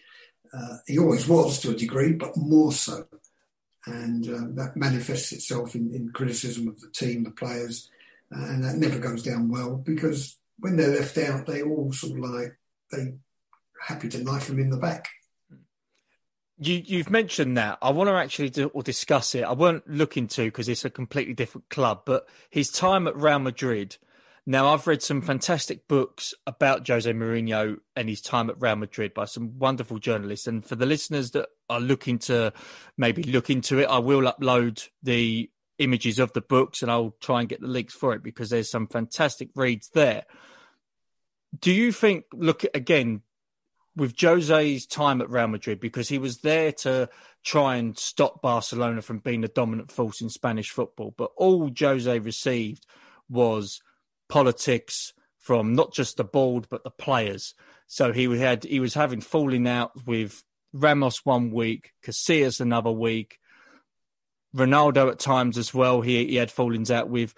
[0.54, 3.06] uh, he always was to a degree, but more so.
[3.86, 7.90] And um, that manifests itself in, in criticism of the team, the players,
[8.34, 12.18] Uh, and that never goes down well because when they're left out, they all sort
[12.18, 12.58] of like
[12.92, 13.14] they
[13.82, 15.10] happy to knife them in the back.
[16.64, 17.80] You, have mentioned that.
[17.82, 19.44] I want to actually do, or discuss it.
[19.44, 23.40] I won't look into because it's a completely different club, but his time at Real
[23.40, 23.98] Madrid.
[24.46, 29.16] Now, I've read some fantastic books about Jose Mourinho and his time at Real Madrid
[29.16, 30.46] by some wonderful journalists.
[30.46, 32.54] And for the listeners that are looking to
[32.96, 35.50] maybe look into it, I will upload the
[35.82, 38.70] images of the books and I'll try and get the links for it because there's
[38.70, 40.24] some fantastic reads there.
[41.60, 43.22] Do you think, look again,
[43.96, 47.10] with Jose's time at Real Madrid, because he was there to
[47.44, 52.20] try and stop Barcelona from being the dominant force in Spanish football, but all Jose
[52.20, 52.86] received
[53.30, 53.82] was
[54.30, 57.54] politics from not just the board but the players.
[57.88, 63.40] So he had he was having falling out with Ramos one week, Casillas another week,
[64.56, 66.02] Ronaldo at times as well.
[66.02, 67.34] He he had fallings out with.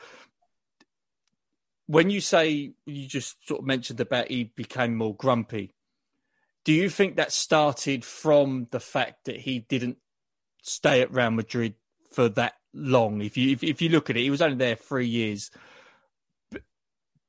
[1.86, 5.76] When you say you just sort of mentioned about he became more grumpy,
[6.64, 9.98] do you think that started from the fact that he didn't
[10.62, 11.76] stay at Real Madrid
[12.12, 13.22] for that long?
[13.22, 15.52] If you if, if you look at it, he was only there three years.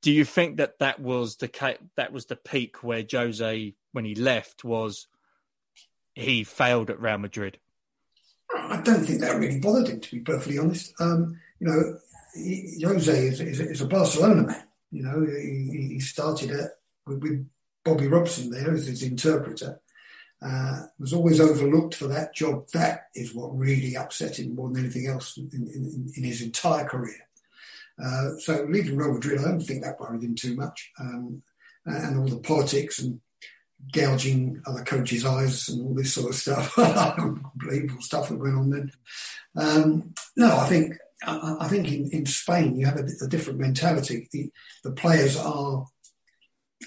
[0.02, 4.14] Do you think that that was the that was the peak where Jose, when he
[4.14, 5.08] left, was
[6.14, 7.58] he failed at Real Madrid?
[8.52, 10.94] I don't think that really bothered him, to be perfectly honest.
[11.00, 11.98] Um, you know,
[12.34, 14.64] he, Jose is, is, is, a Barcelona man.
[14.90, 16.70] You know, he, he started at,
[17.06, 17.48] with, with,
[17.84, 19.78] Bobby Robson there as his interpreter.
[20.40, 22.64] Uh, was always overlooked for that job.
[22.72, 26.86] That is what really upset him more than anything else in, in, in his entire
[26.86, 27.28] career.
[28.02, 30.92] Uh, so leaving Real Madrid, I don't think that worried him too much.
[30.98, 31.42] Um,
[31.86, 33.20] and all the politics and
[33.92, 36.78] gouging other coaches' eyes and all this sort of stuff.
[36.78, 38.92] Unbelievable stuff that went on then.
[39.56, 43.60] Um, no, I think I, I think in, in, Spain you have a, a different
[43.60, 44.28] mentality.
[44.32, 44.50] The,
[44.82, 45.86] the players are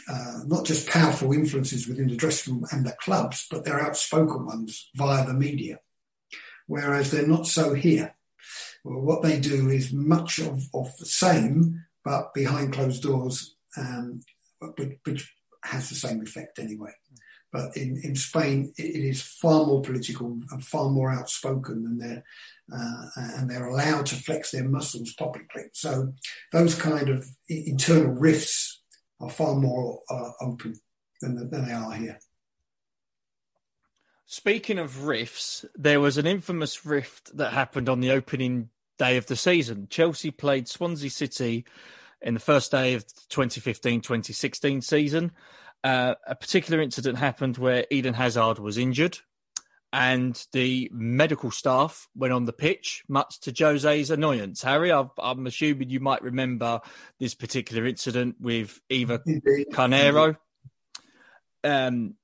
[0.10, 4.46] uh, not just powerful influences within the dressing room and the clubs, but they're outspoken
[4.46, 5.80] ones via the media.
[6.68, 8.16] Whereas they're not so here.
[8.84, 14.22] Well, what they do is much of, of the same, but behind closed doors, um,
[14.78, 15.34] which, which
[15.68, 16.92] has the same effect anyway.
[17.52, 21.98] But in, in Spain, it, it is far more political and far more outspoken than
[21.98, 22.24] they're,
[22.74, 23.06] uh,
[23.38, 25.64] and they're allowed to flex their muscles publicly.
[25.74, 26.14] So
[26.52, 28.82] those kind of internal rifts
[29.20, 30.76] are far more uh, open
[31.22, 32.20] than, than they are here.
[34.26, 39.28] Speaking of rifts, there was an infamous rift that happened on the opening day of
[39.28, 39.88] the season.
[39.90, 41.64] Chelsea played Swansea City
[42.22, 45.32] in the first day of the 2015 2016 season.
[45.84, 49.20] Uh, a particular incident happened where Eden Hazard was injured
[49.94, 54.62] and the medical staff went on the pitch, much to Jose's annoyance.
[54.62, 56.82] Harry, i am assuming you might remember
[57.20, 59.20] this particular incident with Eva
[59.72, 60.36] Carneiro.
[61.64, 62.16] Um,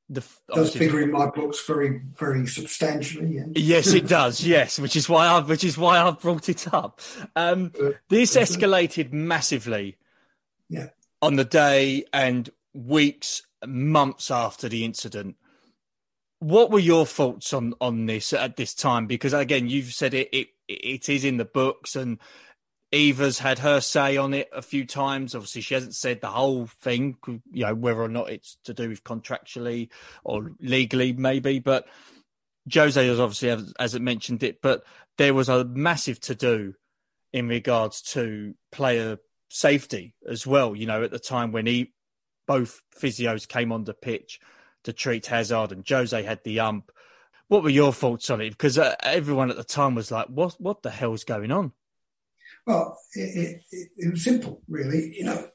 [0.54, 3.36] does figure in my books very, very substantially.
[3.36, 3.46] Yeah.
[3.56, 4.46] Yes, it does.
[4.46, 7.02] Yes, which is why I've which is why I've brought it up.
[7.36, 7.72] Um,
[8.10, 9.98] this escalated massively.
[10.70, 10.90] Yeah.
[11.22, 15.36] On the day and weeks, months after the incident,
[16.40, 19.08] what were your thoughts on on this at this time?
[19.08, 22.20] Because again, you've said it, it it is in the books, and
[22.94, 25.34] Eva's had her say on it a few times.
[25.34, 27.18] Obviously, she hasn't said the whole thing,
[27.52, 29.90] you know, whether or not it's to do with contractually
[30.24, 31.58] or legally, maybe.
[31.58, 31.88] But
[32.72, 34.84] Jose has obviously, as it mentioned it, but
[35.18, 36.76] there was a massive to do
[37.34, 39.18] in regards to player
[39.50, 40.76] safety as well.
[40.76, 41.94] You know, at the time when he,
[42.46, 44.40] both physios came on the pitch
[44.84, 46.92] to treat Hazard and Jose had the ump.
[47.48, 48.52] What were your thoughts on it?
[48.52, 50.56] Because uh, everyone at the time was like, "What?
[50.60, 51.74] What the hell's going on?"
[52.66, 55.16] Well, it, it, it was simple, really.
[55.18, 55.48] You know,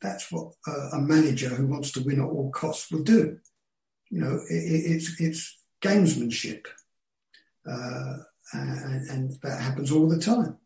[0.00, 3.38] that's what a manager who wants to win at all costs will do.
[4.10, 6.66] You know, it, it's it's gamesmanship,
[7.70, 8.16] uh,
[8.52, 10.56] and, and, that happens all the time.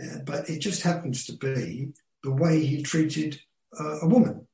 [0.00, 1.92] Uh, but it just happens to be
[2.22, 3.40] the way he treated
[3.78, 4.46] uh, a woman,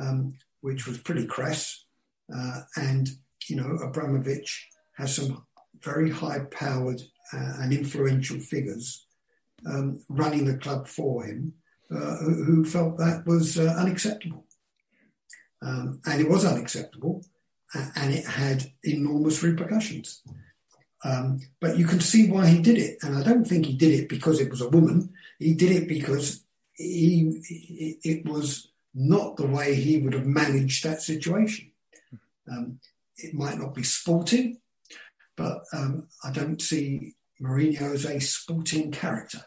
[0.00, 1.84] um, which was pretty crass.
[2.34, 3.10] Uh, and
[3.48, 5.44] you know, Abramovich has some
[5.82, 7.00] very high-powered
[7.32, 9.06] uh, and influential figures
[9.66, 11.54] um, running the club for him
[11.90, 14.44] uh, who, felt that was uh, unacceptable.
[15.62, 17.24] Um, and it was unacceptable
[17.74, 20.22] and it had enormous repercussions.
[21.04, 22.98] Um, but you can see why he did it.
[23.02, 25.10] And I don't think he did it because it was a woman.
[25.38, 26.44] He did it because
[26.74, 31.70] he, it was not the way he would have managed that situation.
[32.50, 32.80] Um,
[33.16, 34.58] it might not be sporting,
[35.36, 39.42] but um, I don't see Mourinho as a sporting character.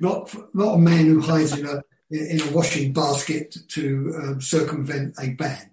[0.00, 5.14] Not, not a man who hides in a, in a washing basket to um, circumvent
[5.20, 5.70] a ban.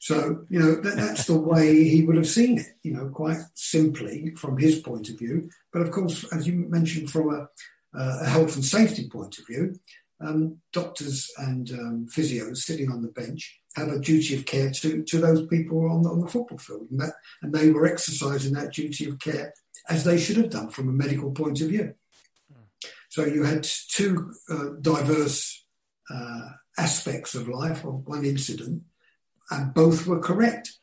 [0.00, 3.38] So, you know, that, that's the way he would have seen it, you know, quite
[3.54, 5.50] simply from his point of view.
[5.72, 7.48] But of course, as you mentioned, from a,
[7.94, 9.76] a health and safety point of view,
[10.20, 15.02] um, doctors and um, physios sitting on the bench have a duty of care to,
[15.02, 16.88] to those people on the, on the football field.
[16.90, 19.52] And, that, and they were exercising that duty of care
[19.88, 21.94] as they should have done from a medical point of view.
[23.12, 25.66] So you had two uh, diverse
[26.08, 26.48] uh,
[26.78, 28.84] aspects of life of one incident,
[29.50, 30.78] and both were correct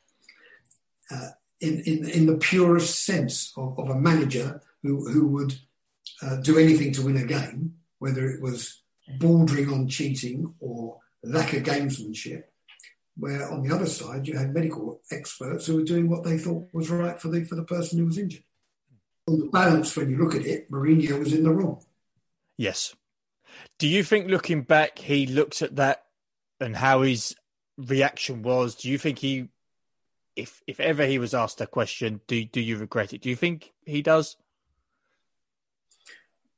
[1.10, 5.56] uh, in, in, in the purest sense of, of a manager who, who would
[6.22, 8.84] uh, do anything to win a game, whether it was
[9.18, 12.44] bordering on cheating or lack of gamesmanship.
[13.18, 16.70] Where on the other side you had medical experts who were doing what they thought
[16.74, 18.44] was right for the for the person who was injured.
[19.28, 21.84] On the balance, when you look at it, Mourinho was in the wrong.
[22.60, 22.94] Yes.
[23.80, 26.04] Do you think looking back, he looked at that
[26.60, 27.34] and how his
[27.78, 28.76] reaction was?
[28.76, 29.48] Do you think he,
[30.36, 33.22] if if ever he was asked a question, do do you regret it?
[33.22, 34.36] Do you think he does?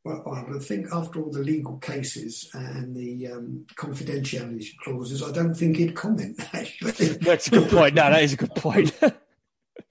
[0.04, 5.32] Well, I would think after all the legal cases and the um, confidentiality clauses, I
[5.32, 6.39] don't think he'd comment.
[6.54, 7.93] Actually, that's a good point.
[7.93, 8.99] No, that is a good point.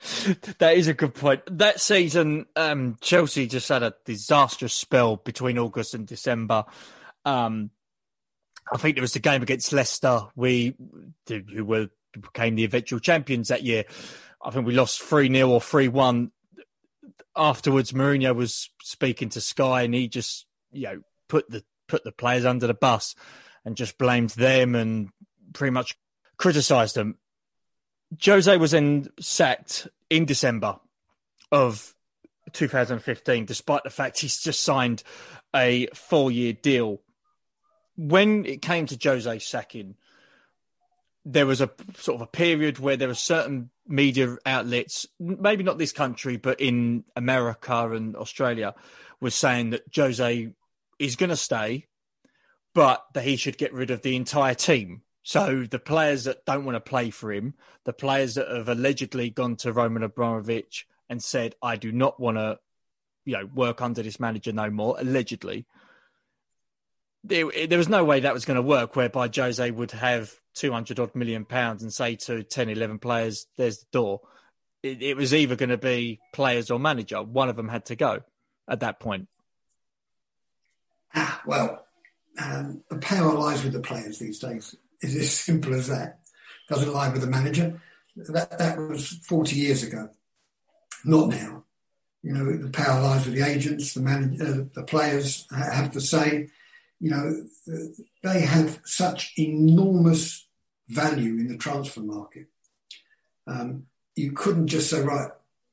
[0.59, 1.43] that is a good point.
[1.59, 6.65] That season, um, Chelsea just had a disastrous spell between August and December.
[7.25, 7.71] Um,
[8.73, 10.23] I think there was the game against Leicester.
[10.37, 10.75] We,
[11.29, 11.89] who were
[12.19, 13.85] became the eventual champions that year.
[14.43, 16.31] I think we lost three 0 or three one.
[17.37, 22.13] Afterwards, Mourinho was speaking to Sky, and he just you know put the put the
[22.13, 23.15] players under the bus
[23.65, 25.11] and just blamed them and
[25.53, 25.97] pretty much
[26.37, 27.19] criticised them.
[28.25, 30.79] Jose was then sacked in December
[31.53, 31.95] of
[32.53, 35.03] 2015, despite the fact he's just signed
[35.55, 37.01] a four year deal.
[37.97, 39.95] When it came to Jose sacking,
[41.25, 45.79] there was a sort of a period where there were certain media outlets, maybe not
[45.79, 48.75] this country, but in America and Australia,
[49.21, 50.53] was saying that Jose
[50.99, 51.87] is going to stay,
[52.75, 55.03] but that he should get rid of the entire team.
[55.23, 57.55] So the players that don't want to play for him,
[57.85, 62.39] the players that have allegedly gone to Roman Abramovich and said, "I do not want
[62.39, 62.59] to,
[63.25, 65.67] you know, work under this manager no more," allegedly.
[67.23, 70.99] There, there was no way that was going to work whereby Jose would have 200
[70.99, 74.23] odd million pounds and say to 10, 11 players, there's the door.
[74.83, 77.23] It, it was either going to be players or manager.
[77.23, 78.21] One of them had to go
[78.67, 79.29] at that point.
[81.15, 81.85] Ah, well,
[82.43, 84.77] um, the power lies with the players these days.
[85.03, 86.21] It's as simple as that.
[86.69, 87.81] Doesn't lie with the manager.
[88.17, 90.11] That that was 40 years ago,
[91.05, 91.65] not now.
[92.23, 96.01] You know, the power lies with the agents, the manager, uh, the players have to
[96.01, 96.51] say.
[96.99, 97.47] You know,
[98.23, 100.47] they have such enormous
[100.89, 102.49] value in the transfer market.
[103.47, 103.87] Um,
[104.17, 105.31] you couldn't just say, right,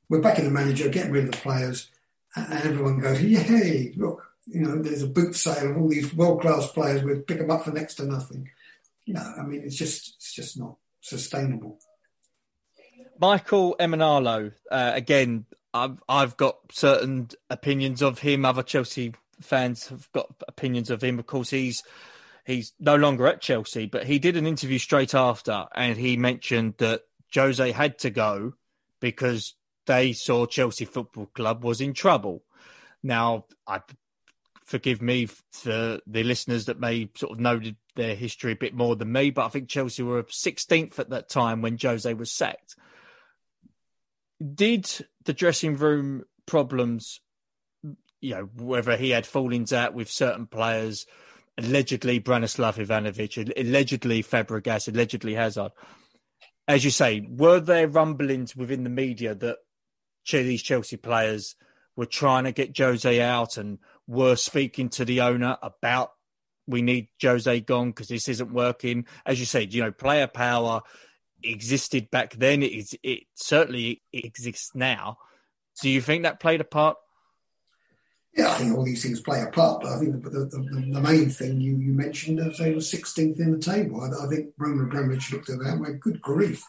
[0.08, 1.90] we're back in the manager, getting rid of the players,
[2.34, 6.40] and everyone goes, hey, look, you know, there's a boot sale of all these world
[6.40, 8.48] class players, we'll pick them up for next to nothing
[9.14, 11.78] know, I mean, it's just it's just not sustainable.
[13.20, 18.44] Michael Emenalo, uh, again, I've I've got certain opinions of him.
[18.44, 21.18] Other Chelsea fans have got opinions of him.
[21.18, 21.82] Of course, he's
[22.44, 26.74] he's no longer at Chelsea, but he did an interview straight after, and he mentioned
[26.78, 27.02] that
[27.34, 28.54] Jose had to go
[29.00, 29.54] because
[29.86, 32.42] they saw Chelsea Football Club was in trouble.
[33.02, 33.80] Now, I
[34.68, 37.58] forgive me for the listeners that may sort of know
[37.96, 41.30] their history a bit more than me, but I think Chelsea were 16th at that
[41.30, 42.76] time when Jose was sacked.
[44.54, 44.86] Did
[45.24, 47.20] the dressing room problems,
[48.20, 51.06] you know, whether he had fallings out with certain players,
[51.56, 55.72] allegedly Branislav Ivanovic, allegedly Fabregas, allegedly Hazard,
[56.68, 59.56] as you say, were there rumblings within the media that
[60.30, 61.56] these Chelsea players
[61.96, 63.78] were trying to get Jose out and
[64.08, 66.12] were speaking to the owner about
[66.66, 69.06] we need Jose gone because this isn't working.
[69.24, 70.82] As you said, you know, player power
[71.42, 72.62] existed back then.
[72.62, 75.18] It, is, it certainly exists now.
[75.80, 76.96] Do you think that played a part?
[78.36, 79.82] Yeah, I think all these things play a part.
[79.82, 82.80] But I think the, the, the, the main thing you, you mentioned, as they were
[82.80, 84.02] 16th in the table.
[84.02, 86.62] I, I think Roman Abramovich looked at that and went, good grief.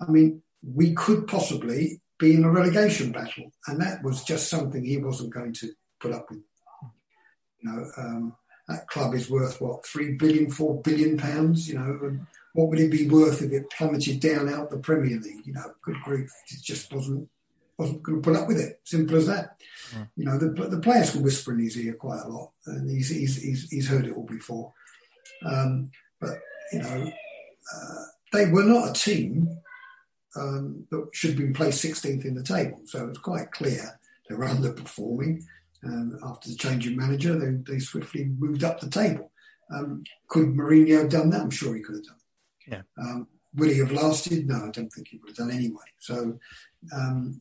[0.00, 3.52] I mean, we could possibly be in a relegation battle.
[3.66, 6.40] And that was just something he wasn't going to put up with.
[7.64, 8.36] You know, um,
[8.68, 11.68] that club is worth what three billion, four billion pounds.
[11.68, 15.18] You know, and what would it be worth if it plummeted down out the Premier
[15.18, 15.46] League?
[15.46, 17.28] You know, good grief, it just wasn't
[17.76, 18.80] wasn't going to put up with it.
[18.84, 19.56] Simple as that.
[19.92, 20.08] Mm.
[20.16, 23.08] You know, the the players can whisper in his ear quite a lot, and he's
[23.08, 24.72] he's he's, he's heard it all before.
[25.44, 25.90] Um,
[26.20, 26.38] but
[26.72, 27.10] you know,
[27.74, 29.58] uh, they were not a team
[30.36, 32.80] um, that should have been placed 16th in the table.
[32.84, 33.98] So it was quite clear
[34.28, 35.42] they were underperforming
[35.84, 39.30] Um, after the change of manager, they, they swiftly moved up the table.
[39.74, 41.42] Um, could Mourinho have done that?
[41.42, 42.16] I'm sure he could have done.
[42.66, 42.82] Yeah.
[42.98, 44.46] Um, would he have lasted?
[44.46, 45.84] No, I don't think he would have done anyway.
[45.98, 46.38] So
[46.94, 47.40] um,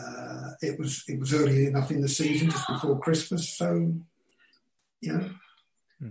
[0.00, 3.48] uh, it was it was early enough in the season, just before Christmas.
[3.48, 3.94] So
[5.00, 5.30] you know,
[5.98, 6.08] hmm.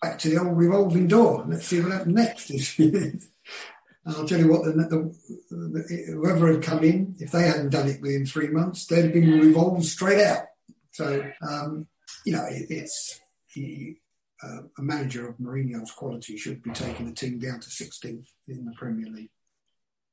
[0.00, 1.44] back to the old revolving door.
[1.48, 2.50] Let's see what happens next.
[2.78, 3.22] and
[4.06, 5.14] I'll tell you what, the, the,
[5.50, 9.12] the, whoever had come in, if they hadn't done it within three months, they'd have
[9.12, 10.46] been revolved straight out.
[10.92, 11.86] So um,
[12.24, 13.96] you know, it, it's he,
[14.42, 18.64] uh, a manager of Mourinho's quality should be taking the team down to 16th in
[18.64, 19.30] the Premier League.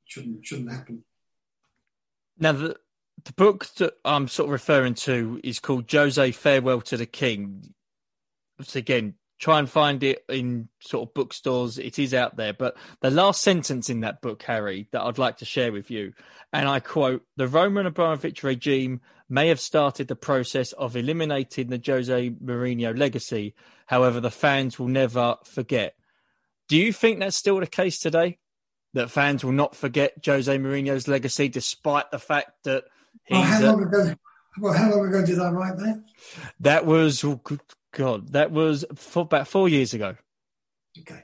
[0.06, 1.04] Shouldn't shouldn't happen.
[2.38, 2.78] Now the
[3.26, 7.74] the book that I'm sort of referring to is called Jose Farewell to the King.
[8.62, 11.78] So again, try and find it in sort of bookstores.
[11.78, 12.54] It is out there.
[12.54, 16.14] But the last sentence in that book, Harry, that I'd like to share with you,
[16.54, 21.82] and I quote: "The Roman Abramovich regime may have started the process of eliminating the
[21.84, 23.56] Jose Mourinho legacy.
[23.88, 25.96] However, the fans will never forget."
[26.68, 28.38] Do you think that's still the case today?
[28.94, 32.86] That fans will not forget Jose Mourinho's legacy, despite the fact that
[33.30, 34.14] well, how long ago?
[34.60, 36.04] Well, how long ago did I write that?
[36.60, 37.62] That was oh, good
[37.92, 38.34] God.
[38.34, 40.16] That was for about four years ago.
[41.00, 41.22] Okay,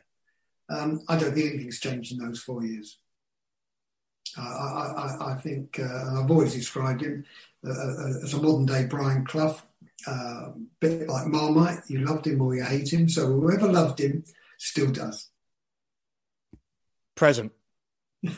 [0.70, 2.98] um, I don't think anything's changed in those four years.
[4.38, 7.26] Uh, I, I, I, think, uh, I've always described him
[7.66, 9.62] uh, uh, as a modern day Brian Clough,
[10.08, 10.52] a uh,
[10.82, 11.80] bit like Marmite.
[11.88, 13.08] You loved him or you hate him.
[13.08, 14.26] So whoever loved him
[14.58, 15.30] still does.
[17.16, 17.54] Present.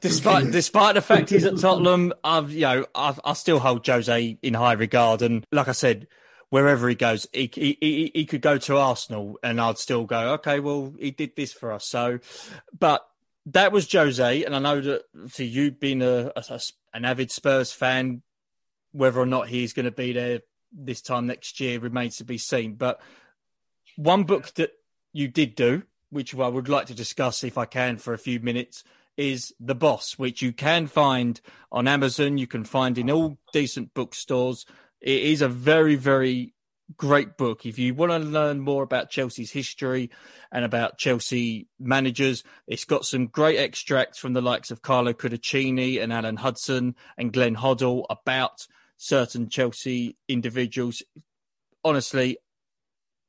[0.00, 4.38] despite despite the fact he's at Tottenham, I've you know I've, I still hold Jose
[4.42, 6.08] in high regard, and like I said,
[6.50, 10.60] wherever he goes, he, he he could go to Arsenal, and I'd still go, okay,
[10.60, 11.86] well he did this for us.
[11.86, 12.18] So,
[12.78, 13.06] but
[13.46, 16.60] that was Jose, and I know that for you being a, a
[16.94, 18.22] an avid Spurs fan,
[18.92, 20.40] whether or not he's going to be there
[20.72, 22.74] this time next year remains to be seen.
[22.74, 23.00] But
[23.96, 24.72] one book that
[25.12, 28.40] you did do, which I would like to discuss if I can for a few
[28.40, 28.84] minutes,
[29.16, 31.40] is The Boss, which you can find
[31.72, 32.38] on Amazon.
[32.38, 34.64] You can find in all decent bookstores.
[35.00, 36.54] It is a very, very
[36.96, 37.66] great book.
[37.66, 40.10] If you want to learn more about Chelsea's history
[40.50, 46.02] and about Chelsea managers, it's got some great extracts from the likes of Carlo Cudicini
[46.02, 51.02] and Alan Hudson and Glenn Hoddle about certain Chelsea individuals.
[51.84, 52.38] Honestly,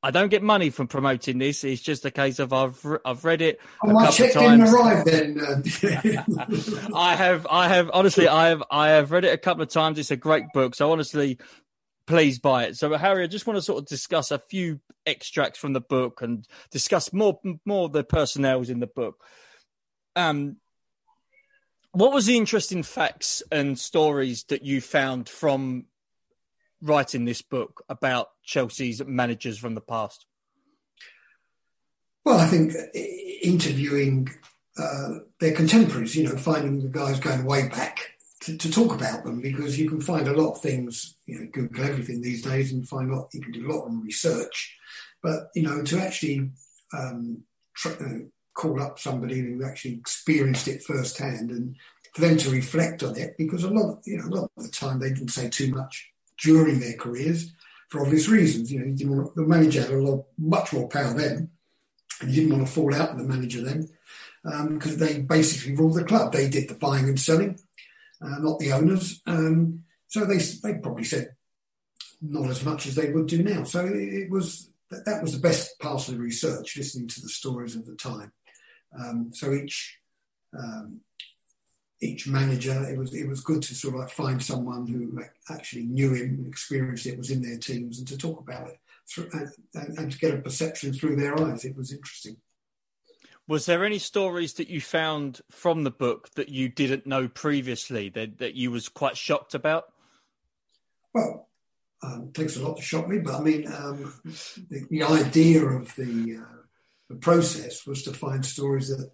[0.02, 1.62] I don't get money from promoting this.
[1.62, 4.72] It's just a case of I've I've read it oh, a couple of times.
[4.72, 5.40] Arrive then.
[5.40, 9.68] Uh, I have I have honestly I have I have read it a couple of
[9.68, 9.98] times.
[9.98, 10.74] It's a great book.
[10.74, 11.38] So honestly,
[12.06, 12.76] please buy it.
[12.76, 16.22] So Harry, I just want to sort of discuss a few extracts from the book
[16.22, 19.22] and discuss more more the personnels in the book.
[20.16, 20.56] Um,
[21.92, 25.86] what was the interesting facts and stories that you found from
[26.82, 30.26] writing this book about Chelsea's managers from the past?
[32.24, 32.72] Well, I think
[33.42, 34.28] interviewing
[34.78, 39.24] uh, their contemporaries, you know, finding the guys going way back to, to, talk about
[39.24, 42.72] them because you can find a lot of things, you know, Google everything these days
[42.72, 44.76] and find a lot, you can do a lot on research.
[45.22, 46.50] But, you know, to actually
[46.96, 47.42] um,
[47.74, 48.18] tr- uh,
[48.54, 51.76] call up somebody who actually experienced it firsthand and
[52.14, 54.70] for them to reflect on it because a lot, you know, a lot of the
[54.70, 56.09] time they didn't say too much
[56.42, 57.52] during their careers
[57.88, 58.72] for obvious reasons.
[58.72, 61.50] You know, want, the manager had a lot, much more power then,
[62.20, 63.88] and you didn't want to fall out with the manager then
[64.42, 66.32] because um, they basically ruled the club.
[66.32, 67.58] They did the buying and selling,
[68.22, 69.20] uh, not the owners.
[69.26, 71.34] Um, so they they probably said
[72.22, 73.64] not as much as they would do now.
[73.64, 77.20] So it, it was that, that, was the best part of the research, listening to
[77.20, 78.32] the stories of the time.
[78.98, 79.98] Um, so each
[80.58, 81.00] um,
[82.00, 82.88] each manager.
[82.88, 85.22] It was it was good to sort of like find someone who
[85.52, 88.78] actually knew him experienced it, was in their teams, and to talk about it
[89.08, 91.64] through, and, and to get a perception through their eyes.
[91.64, 92.36] It was interesting.
[93.50, 98.08] Was there any stories that you found from the book that you didn't know previously
[98.10, 99.86] that, that you was quite shocked about?
[101.12, 101.48] Well,
[102.00, 104.14] um, it takes a lot to shock me, but I mean, um,
[104.70, 106.56] the, the, idea of the, uh,
[107.08, 109.10] the process was to find stories that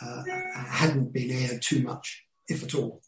[0.00, 0.22] uh,
[0.54, 3.00] hadn't been aired too much, if at all.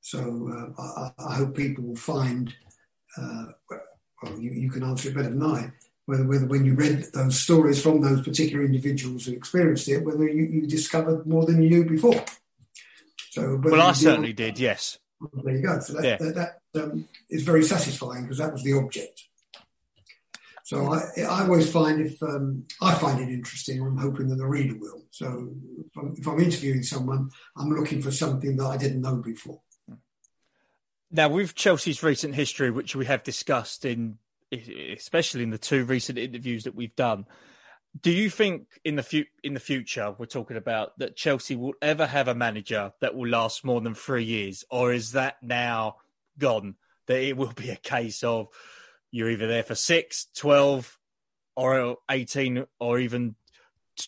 [0.00, 2.54] So uh, I, I, hope people will find,
[3.18, 3.46] uh,
[4.22, 5.72] well, you, you, can answer it better than I,
[6.04, 10.28] whether, whether when you read those stories from those particular individuals who experienced it, whether
[10.28, 12.24] you, you discovered more than you knew before.
[13.30, 14.98] So, well, I certainly did, yes.
[15.42, 15.80] There you go.
[15.80, 16.16] So that, yeah.
[16.18, 19.24] that, that um, is very satisfying because that was the object.
[20.66, 24.48] So I, I always find if um, I find it interesting, I'm hoping that the
[24.48, 25.04] reader will.
[25.12, 29.14] So if I'm, if I'm, interviewing someone, I'm looking for something that I didn't know
[29.18, 29.60] before.
[31.12, 34.18] Now, with Chelsea's recent history, which we have discussed in,
[34.50, 37.26] especially in the two recent interviews that we've done,
[38.02, 41.74] do you think in the fu- in the future we're talking about that Chelsea will
[41.80, 45.98] ever have a manager that will last more than three years, or is that now
[46.38, 46.74] gone?
[47.06, 48.48] That it will be a case of
[49.10, 50.98] you're either there for six, 12,
[51.56, 53.34] or 18, or even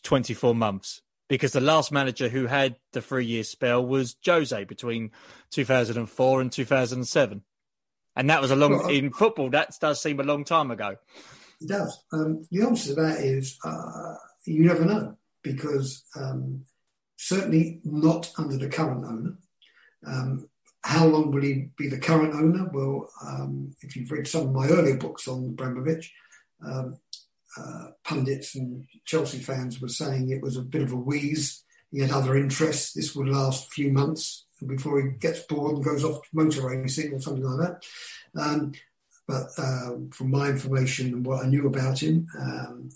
[0.02, 1.02] 24 months?
[1.28, 5.10] Because the last manager who had the three year spell was Jose between
[5.50, 7.42] 2004 and 2007.
[8.16, 10.96] And that was a long, in football, that does seem a long time ago.
[11.60, 12.02] It does.
[12.12, 14.14] Um, the answer to that is uh,
[14.44, 16.64] you never know because um,
[17.16, 19.38] certainly not under the current owner.
[20.06, 20.48] Um,
[20.84, 22.70] how long will he be the current owner?
[22.72, 26.12] Well, um, if you've read some of my earlier books on Abramovich,
[26.64, 26.96] um,
[27.56, 31.64] uh, pundits and Chelsea fans were saying it was a bit of a wheeze.
[31.90, 32.92] He had other interests.
[32.92, 37.12] This would last a few months before he gets bored and goes off motor racing
[37.12, 37.84] or something like that.
[38.40, 38.72] Um,
[39.26, 42.90] but um, from my information and what I knew about him um,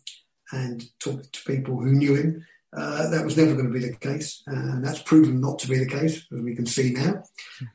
[0.53, 3.97] and talking to people who knew him, uh, that was never going to be the
[3.97, 4.43] case.
[4.47, 7.23] And that's proven not to be the case, as we can see now.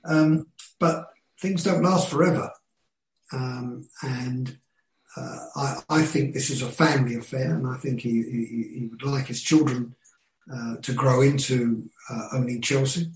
[0.06, 0.48] Um,
[0.80, 1.08] but
[1.40, 2.52] things don't last forever.
[3.32, 4.58] Um, and
[5.16, 8.88] uh, I, I, think this is a family affair, and I think he, he, he
[8.90, 9.96] would like his children
[10.54, 13.12] uh, to grow into uh, owning Chelsea.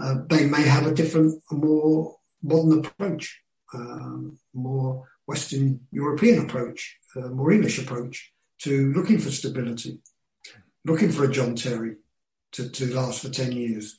[0.00, 3.42] Uh, they may have a different, more modern approach
[3.74, 9.98] um, more Western European approach, uh, more English approach to looking for stability,
[10.88, 11.96] looking for a John Terry
[12.52, 13.98] to, to last for 10 years.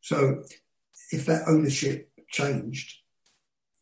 [0.00, 0.42] So
[1.10, 2.98] if that ownership changed,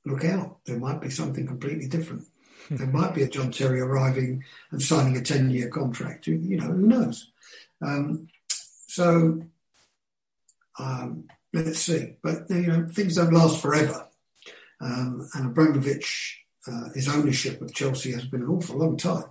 [0.04, 0.58] look out.
[0.66, 2.26] There might be something completely different.
[2.68, 2.76] Hmm.
[2.76, 6.26] there might be a John Terry arriving and signing a 10 year contract.
[6.26, 7.32] You know, who knows?
[7.80, 8.28] Um,
[8.86, 9.42] so
[10.78, 12.16] um, let's see.
[12.22, 14.08] But, you know, things don't last forever.
[14.80, 19.24] Um, and Abramovich, uh, his ownership of Chelsea has been an awful long time.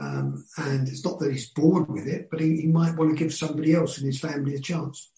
[0.00, 3.16] Um, and it's not that he's bored with it, but he, he might want to
[3.16, 5.10] give somebody else in his family a chance.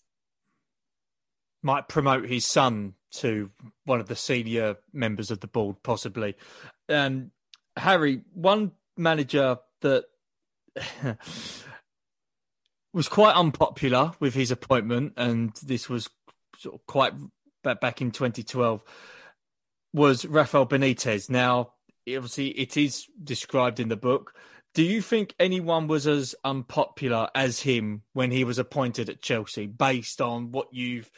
[1.62, 3.50] Might promote his son to
[3.84, 6.36] one of the senior members of the board, possibly.
[6.88, 7.30] Um,
[7.76, 10.04] Harry, one manager that
[12.92, 16.08] was quite unpopular with his appointment, and this was
[16.58, 17.14] sort of quite
[17.62, 18.82] back in 2012
[19.92, 21.28] was Rafael Benitez.
[21.30, 21.72] Now,
[22.06, 24.34] obviously, it is described in the book.
[24.76, 29.66] Do you think anyone was as unpopular as him when he was appointed at Chelsea,
[29.66, 31.10] based on what you've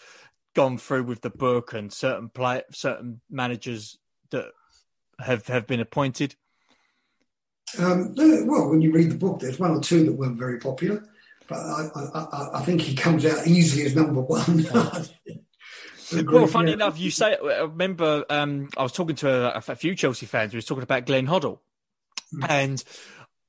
[0.54, 3.98] gone through with the book and certain play, certain managers
[4.30, 4.52] that
[5.18, 6.36] have have been appointed?
[7.80, 11.04] Um, well, when you read the book, there's one or two that weren't very popular,
[11.48, 14.68] but I, I, I think he comes out easily as number one.
[16.24, 17.36] Well, funny enough, you say.
[17.36, 20.82] I remember um, I was talking to a, a, few Chelsea fans who was talking
[20.82, 21.58] about Glenn Hoddle,
[22.32, 22.48] mm.
[22.48, 22.82] and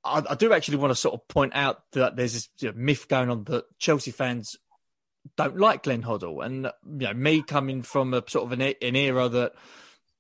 [0.10, 2.74] I, I, do actually want to sort of point out that there's this you know,
[2.76, 4.56] myth going on that Chelsea fans
[5.36, 6.66] don't like Glenn Hoddle, and
[7.00, 9.54] you know, me coming from a sort of an, an era that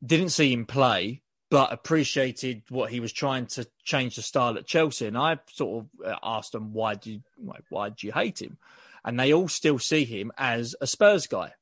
[0.06, 4.68] didn't see him play, but appreciated what he was trying to change the style at
[4.68, 7.22] Chelsea, and I sort of uh, asked them why do you,
[7.70, 8.58] why do you hate him,
[9.04, 11.54] and they all still see him as a Spurs guy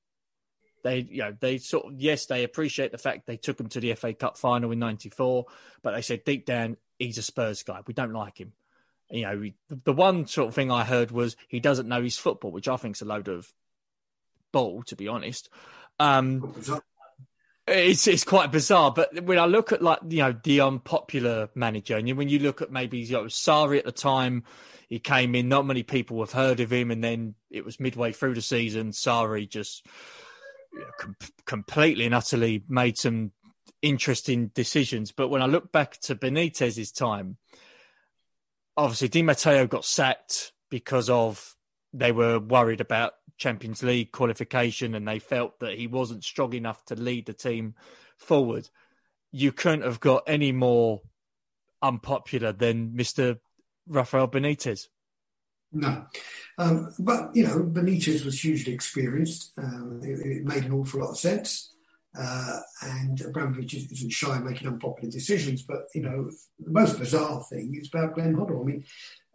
[0.84, 3.80] they, you know, they sort of yes, they appreciate the fact they took him to
[3.80, 5.46] the FA Cup final in '94,
[5.82, 7.82] but they said deep down he's a Spurs guy.
[7.86, 8.54] We don't like him.
[9.10, 12.18] You know, we, the one sort of thing I heard was he doesn't know his
[12.18, 13.48] football, which I think is a load of
[14.52, 15.50] bull, to be honest.
[16.00, 16.54] Um,
[17.68, 21.96] it's it's quite bizarre, but when I look at like you know the unpopular manager,
[21.96, 24.44] and when you look at maybe you know Sarri at the time,
[24.90, 28.12] he came in, not many people have heard of him, and then it was midway
[28.12, 29.86] through the season, Sarri just
[31.00, 33.32] com- completely and utterly made some
[33.82, 35.12] interesting decisions.
[35.12, 37.38] But when I look back to Benitez's time,
[38.76, 41.56] obviously Di Matteo got sacked because of
[41.94, 46.84] they were worried about Champions League qualification and they felt that he wasn't strong enough
[46.86, 47.76] to lead the team
[48.18, 48.70] forward.
[49.32, 51.02] You couldn't have got any more
[51.82, 53.40] unpopular than Mr.
[53.88, 54.88] Rafael Benitez.
[55.72, 56.06] No.
[56.58, 59.52] Um, but, you know, Benitez was hugely experienced.
[59.58, 61.74] Um, it, it, made an awful lot of sense.
[62.18, 65.62] Uh, and Abramovich isn't shy of making unpopular decisions.
[65.62, 68.62] But, you know, the most bizarre thing is about Glenn Hoddle.
[68.62, 68.86] I mean,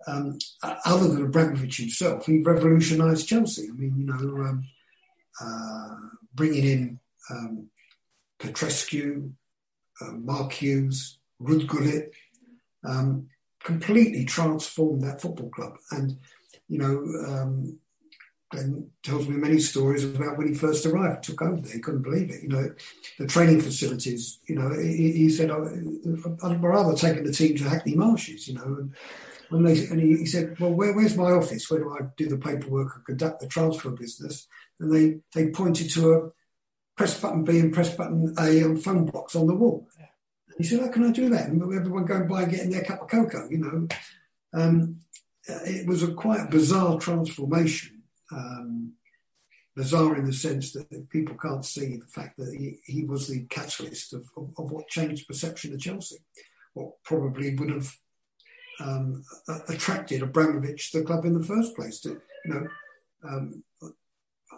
[0.08, 0.38] um,
[0.84, 3.68] other than Abramovich himself, he revolutionised Chelsea.
[3.70, 4.64] I mean, you know, um,
[5.40, 5.96] uh,
[6.34, 7.00] bringing in
[7.30, 7.68] um,
[8.40, 9.30] Petrescu,
[10.00, 12.12] uh, Mark Hughes, Ruud Gullit,
[12.84, 13.28] um,
[13.62, 15.74] completely transformed that football club.
[15.92, 16.18] And,
[16.72, 17.78] you know, um,
[18.48, 21.74] Glenn tells me many stories about when he first arrived, took over there.
[21.74, 22.42] He couldn't believe it.
[22.42, 22.74] You know,
[23.18, 24.38] the training facilities.
[24.46, 25.68] You know, he, he said, oh,
[26.42, 28.94] "I'd rather taken the team to Hackney Marshes." You know, and
[29.50, 31.70] when they and he, he said, "Well, where, where's my office?
[31.70, 34.48] Where do I do the paperwork and conduct the transfer business?"
[34.80, 36.30] And they they pointed to a
[36.96, 39.88] press button B and press button A on phone box on the wall.
[39.98, 42.84] And he said, "How can I do that?" And everyone going by and getting their
[42.84, 43.46] cup of cocoa.
[43.50, 43.88] You know,
[44.54, 45.00] um,
[45.46, 48.92] it was a quite bizarre transformation um,
[49.74, 53.44] bizarre in the sense that people can't see the fact that he, he was the
[53.44, 56.16] catalyst of, of, of, what changed perception of Chelsea,
[56.74, 57.96] what probably would have
[58.80, 59.24] um,
[59.68, 62.00] attracted Abramovich to the club in the first place.
[62.00, 62.66] To, you know,
[63.28, 63.64] um,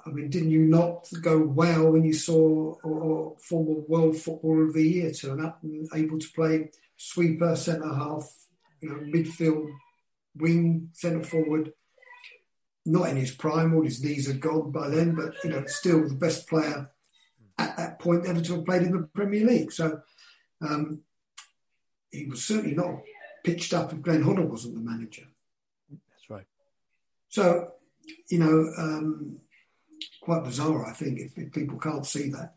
[0.06, 4.74] I mean, didn't you not go wow when you saw or former World Footballer of
[4.74, 8.28] the Year turn up and able to play sweeper, centre half,
[8.80, 9.70] you know, midfield,
[10.36, 11.72] wing, centre forward?
[12.86, 16.06] not in his prime, all his knees are gone by then, but you know, still
[16.06, 16.90] the best player
[17.58, 19.72] at that point ever to have played in the Premier League.
[19.72, 20.00] So
[20.60, 21.00] um,
[22.10, 23.00] he was certainly not
[23.42, 25.24] pitched up if Glenn Hoddle wasn't the manager.
[25.90, 26.46] That's right.
[27.28, 27.72] So,
[28.28, 29.38] you know, um,
[30.20, 32.54] quite bizarre, I think, if, if, people can't see that.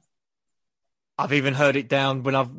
[1.17, 2.51] I've even heard it down when I've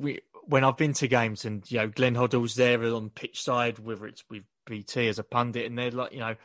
[0.46, 4.06] when I've been to games and you know Glenn Hoddle's there on pitch side, whether
[4.06, 6.36] it's with BT as a pundit, and they're like, you know,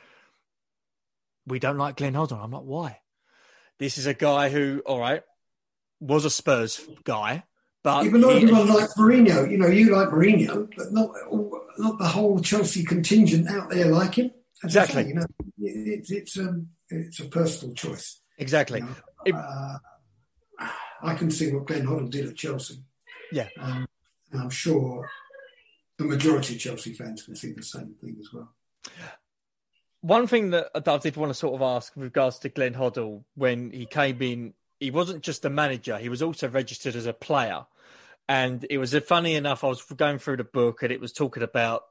[1.45, 2.43] we don't like Glenn Hoddle.
[2.43, 2.99] I'm like, why?
[3.79, 5.23] This is a guy who, all right,
[5.99, 7.43] was a Spurs guy,
[7.83, 11.11] but even though everyone likes Mourinho, you know, you like Mourinho, but not
[11.77, 14.31] not the whole Chelsea contingent out there like him.
[14.63, 15.03] As exactly.
[15.03, 15.25] Say, you know,
[15.59, 18.21] it, it's um, it's a personal choice.
[18.37, 18.79] Exactly.
[18.79, 18.95] You know,
[19.25, 19.77] it, uh,
[21.01, 22.81] I can see what Glenn Hoddle did at Chelsea.
[23.33, 23.49] Yeah.
[23.59, 23.85] Um,
[24.31, 25.09] and I'm sure
[26.03, 28.53] the majority of Chelsea fans can see the same thing as well
[30.03, 33.23] one thing that I did want to sort of ask with regards to Glenn Hoddle
[33.35, 37.13] when he came in, he wasn't just a manager; he was also registered as a
[37.13, 37.65] player.
[38.27, 39.63] And it was uh, funny enough.
[39.63, 41.84] I was going through the book, and it was talking about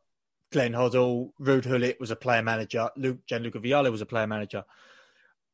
[0.52, 4.64] Glenn Hoddle, Ruud Gullit was a player manager, Luke Gianluca Vialli was a player manager.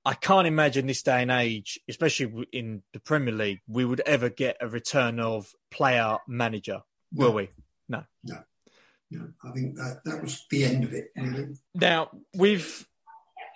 [0.05, 4.31] I can't imagine this day and age, especially in the Premier League, we would ever
[4.31, 6.81] get a return of player manager,
[7.13, 7.51] will we?
[7.89, 8.05] No.
[8.25, 8.39] No
[9.11, 11.11] know, I think that that was the end of it.
[11.17, 11.57] Really.
[11.75, 12.87] Now, with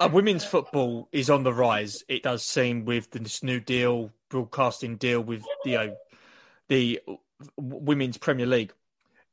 [0.00, 2.02] uh, women's football is on the rise.
[2.08, 5.96] It does seem with this new deal, broadcasting deal with you know
[6.68, 7.00] the
[7.56, 8.72] women's Premier League.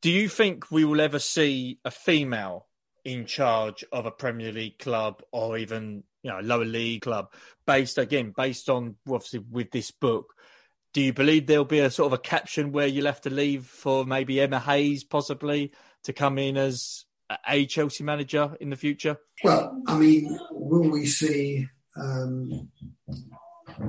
[0.02, 2.68] Do you think we will ever see a female
[3.06, 7.32] in charge of a Premier League club or even you know lower league club,
[7.66, 10.34] based again based on obviously with this book?
[10.94, 13.66] Do you believe there'll be a sort of a caption where you'll have to leave
[13.66, 15.72] for maybe Emma Hayes possibly?
[16.04, 17.06] to come in as
[17.48, 19.18] a Chelsea manager in the future?
[19.44, 22.70] Well, I mean, will we see um,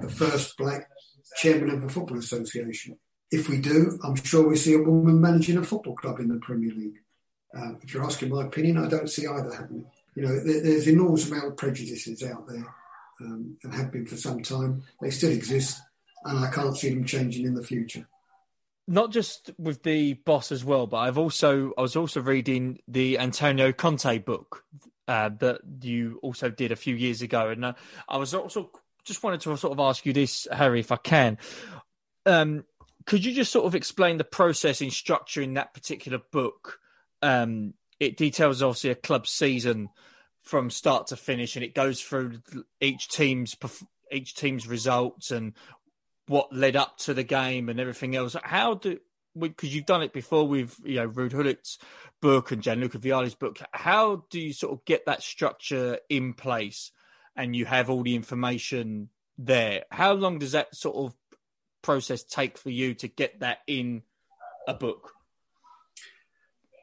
[0.02, 0.88] the first black
[1.36, 2.98] chairman of the Football Association?
[3.30, 6.40] If we do, I'm sure we see a woman managing a football club in the
[6.40, 6.98] Premier League.
[7.54, 9.86] Um, if you're asking my opinion, I don't see either happening.
[10.14, 12.66] You know, there, there's enormous amount of prejudices out there
[13.20, 14.82] um, and have been for some time.
[15.00, 15.80] They still exist,
[16.24, 18.06] and I can't see them changing in the future
[18.90, 23.20] not just with the boss as well, but I've also I was also reading the
[23.20, 24.64] Antonio Conte book
[25.06, 27.72] uh, that you also did a few years ago, and uh,
[28.08, 28.70] I was also
[29.04, 31.38] just wanted to sort of ask you this, Harry, if I can.
[32.26, 32.64] Um,
[33.06, 36.80] could you just sort of explain the process in structuring that particular book?
[37.22, 39.88] Um, it details obviously a club season
[40.42, 42.40] from start to finish, and it goes through
[42.80, 43.56] each team's
[44.10, 45.52] each team's results and
[46.26, 48.36] what led up to the game and everything else.
[48.42, 48.98] How do
[49.38, 51.78] because you've done it before with you know Ruud Gullit's
[52.20, 53.58] book and Gianluca Vialli's book.
[53.72, 56.90] How do you sort of get that structure in place
[57.36, 59.84] and you have all the information there?
[59.90, 61.14] How long does that sort of
[61.82, 64.02] process take for you to get that in
[64.68, 65.12] a book?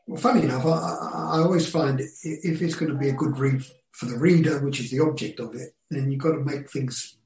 [0.07, 3.63] Well, funny enough, I, I always find if it's going to be a good read
[3.91, 7.17] for the reader, which is the object of it, then you've got to make things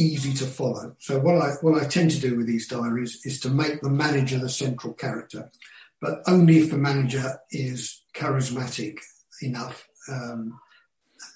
[0.00, 0.96] easy to follow.
[0.98, 3.90] So what I what I tend to do with these diaries is to make the
[3.90, 5.50] manager the central character,
[6.00, 8.98] but only if the manager is charismatic
[9.42, 10.58] enough um,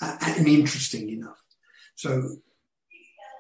[0.01, 1.41] and interesting enough.
[1.95, 2.39] So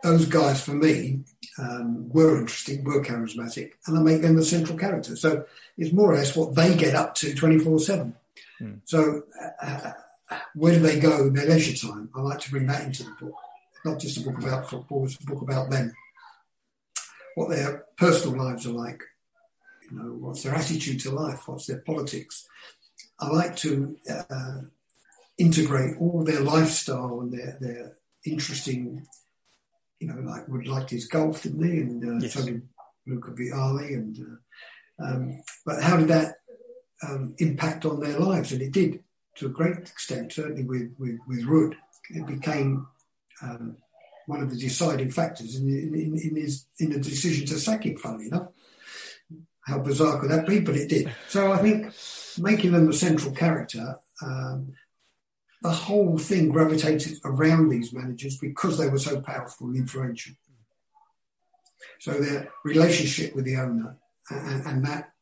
[0.02, 1.20] those guys for me
[1.58, 5.16] um, were interesting, were charismatic, and I make them the central character.
[5.16, 5.46] So
[5.78, 8.14] it's more or less what they get up to twenty four seven.
[8.58, 8.74] Hmm.
[8.84, 9.24] So
[9.62, 9.92] uh,
[10.54, 12.10] where do they go in their leisure time?
[12.14, 13.34] I like to bring that into the book
[13.84, 15.92] not just a book about football, it's a book about them,
[17.34, 19.02] what their personal lives are like,
[19.90, 22.46] you know, what's their attitude to life, what's their politics.
[23.20, 24.60] I like to uh,
[25.38, 27.92] integrate all their lifestyle and their, their
[28.24, 29.06] interesting,
[30.00, 31.80] you know, like Ruud liked his golf, didn't he?
[31.80, 32.34] And uh, Yes.
[32.34, 32.62] did
[33.06, 33.94] Luca Vialli.
[33.94, 34.40] And
[35.00, 36.36] uh, um, but how did that
[37.06, 38.52] um, impact on their lives?
[38.52, 39.02] And it did
[39.36, 41.74] to a great extent, certainly with with, with Ruud.
[42.10, 42.86] It became
[43.42, 43.76] um,
[44.26, 47.96] one of the deciding factors in, in, in his in the decision to sack him.
[47.96, 48.48] Funnily enough,
[49.66, 50.60] how bizarre could that be?
[50.60, 51.12] But it did.
[51.28, 51.92] So I think
[52.38, 54.72] making them a central character, um,
[55.62, 60.34] the whole thing gravitated around these managers because they were so powerful and influential.
[62.00, 63.96] So their relationship with the owner
[64.30, 65.12] and, and that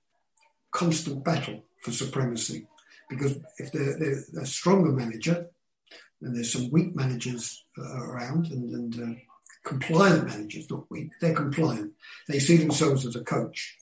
[0.73, 2.67] constant battle for supremacy.
[3.09, 5.47] Because if they're, they're a stronger manager,
[6.23, 9.21] and there's some weak managers uh, around and, and uh,
[9.65, 11.93] compliant managers, not weak, they're compliant.
[12.29, 13.77] They see themselves as a coach.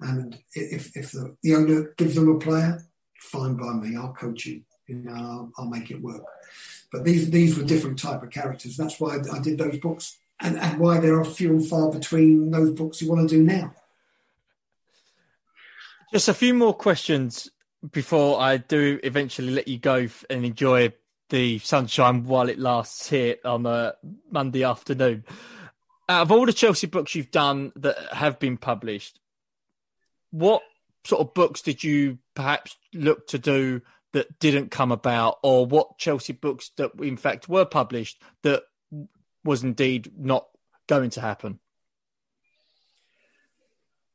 [0.00, 2.84] And if, if the, the owner gives them a player,
[3.18, 4.62] fine by me, I'll coach you.
[4.86, 6.22] You know, I'll, I'll make it work.
[6.90, 8.76] But these these were different type of characters.
[8.76, 12.50] That's why I did those books, and, and why there are few and far between
[12.50, 13.74] those books you want to do now.
[16.12, 17.50] Just a few more questions
[17.92, 20.92] before I do eventually let you go and enjoy
[21.30, 23.94] the sunshine while it lasts here on a
[24.30, 25.24] Monday afternoon.
[26.08, 29.20] Out of all the Chelsea books you've done that have been published,
[30.30, 30.62] what
[31.04, 33.82] sort of books did you perhaps look to do
[34.12, 38.62] that didn't come about, or what Chelsea books that in fact were published that
[39.44, 40.46] was indeed not
[40.86, 41.60] going to happen?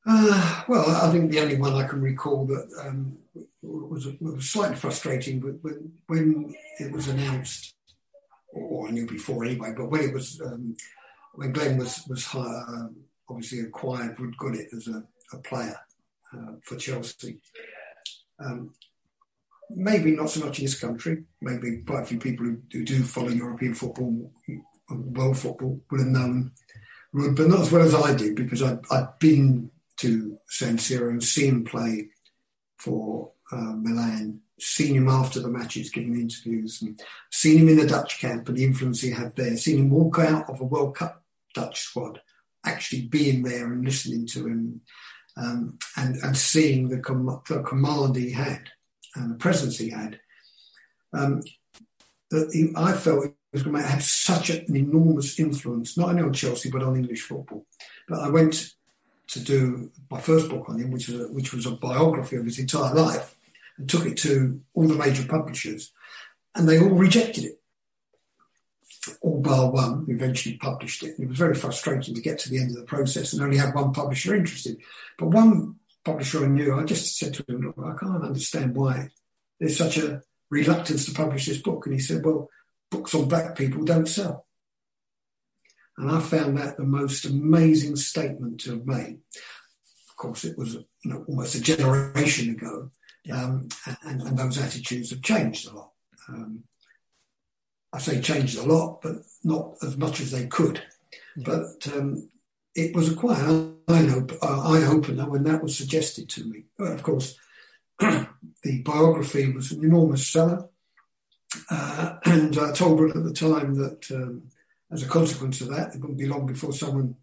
[0.06, 3.18] Uh, well, I think the only one I can recall that um,
[3.62, 7.76] was, was slightly frustrating, when, when it was announced,
[8.52, 10.76] or I knew before anyway, but when it was um,
[11.36, 12.88] when Glenn was was uh,
[13.28, 15.04] obviously acquired, Wood it as a,
[15.34, 15.80] a player
[16.34, 17.40] uh, for Chelsea.
[18.40, 18.74] Um,
[19.70, 21.24] maybe not so much in this country.
[21.42, 24.32] Maybe quite a few people who, who do follow European football,
[24.90, 26.52] world football, would have known
[27.16, 31.10] Ruud, but not as well as I did because I'd, I'd been to San Siro
[31.10, 32.08] and seen him play
[32.78, 37.02] for uh, Milan, seen him after the matches giving interviews, and
[37.32, 40.20] seen him in the Dutch camp and the influence he had there, seen him walk
[40.20, 42.22] out of a World Cup Dutch squad,
[42.66, 44.82] actually being there and listening to him
[45.38, 48.70] um, and, and seeing the, com- the command he had
[49.16, 50.20] and the presence he had.
[51.14, 51.42] Um,
[52.32, 56.24] that he, I felt he was going to have such an enormous influence, not only
[56.24, 57.66] on Chelsea but on English football.
[58.08, 58.74] But I went
[59.34, 62.46] to do my first book on him, which was a, which was a biography of
[62.46, 63.36] his entire life,
[63.78, 65.92] and took it to all the major publishers,
[66.56, 67.60] and they all rejected it.
[69.22, 71.16] All bar one, eventually published it.
[71.20, 73.76] It was very frustrating to get to the end of the process and only have
[73.76, 74.78] one publisher interested.
[75.18, 79.10] But one publisher I knew, I just said to him, Look, I can't understand why
[79.60, 81.86] there's such a reluctance to publish this book.
[81.86, 82.50] And he said, Well,
[82.92, 84.46] books on black people don't sell.
[85.98, 89.20] And I found that the most amazing statement to have made.
[90.10, 92.90] Of course, it was you know, almost a generation ago,
[93.32, 93.68] um,
[94.04, 95.92] and, and, those attitudes have changed a lot.
[96.28, 96.64] Um,
[97.94, 100.82] I say changed a lot, but not as much as they could.
[101.38, 101.44] Yeah.
[101.46, 102.30] But um,
[102.76, 106.64] it was a quite eye opener when that was suggested to me.
[106.80, 107.38] Of course,
[108.00, 110.70] the biography was an enormous seller,
[111.70, 114.44] uh, and I told her at the time that um,
[114.94, 117.16] as a consequence of that, it wouldn't be long before someone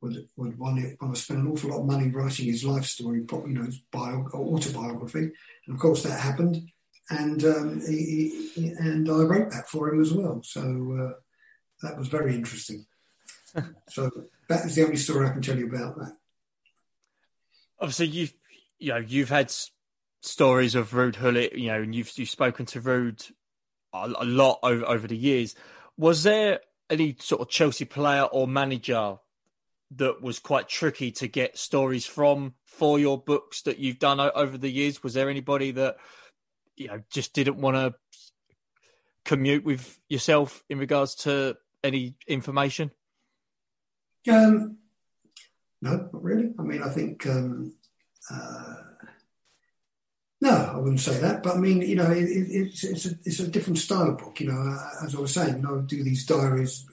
[0.00, 2.84] would would want to, want to spend an awful lot of money writing his life
[2.84, 5.30] story, you know, his bio, autobiography.
[5.66, 6.70] And of course, that happened,
[7.10, 10.40] and um, he, he, and I wrote that for him as well.
[10.42, 11.20] So uh,
[11.82, 12.86] that was very interesting.
[13.88, 14.10] so
[14.48, 16.16] that is the only story I can tell you about that.
[17.78, 18.34] Obviously, you've
[18.78, 19.52] you know you've had
[20.22, 23.30] stories of Ruud Gullit, you know, and you've you've spoken to Ruud
[23.92, 25.54] a, a lot over over the years.
[25.98, 26.60] Was there
[26.90, 29.16] any sort of Chelsea player or manager
[29.92, 34.58] that was quite tricky to get stories from for your books that you've done over
[34.58, 35.02] the years?
[35.02, 35.96] Was there anybody that
[36.76, 37.94] you know just didn't want to
[39.24, 42.90] commute with yourself in regards to any information?
[44.28, 44.78] Um,
[45.82, 46.50] no, not really.
[46.58, 47.74] I mean, I think um,
[48.30, 48.74] uh,
[50.50, 51.42] no, I wouldn't say that.
[51.42, 54.18] But I mean, you know, it, it, it's it's a, it's a different style of
[54.18, 54.40] book.
[54.40, 56.86] You know, uh, as I was saying, you know, I do these diaries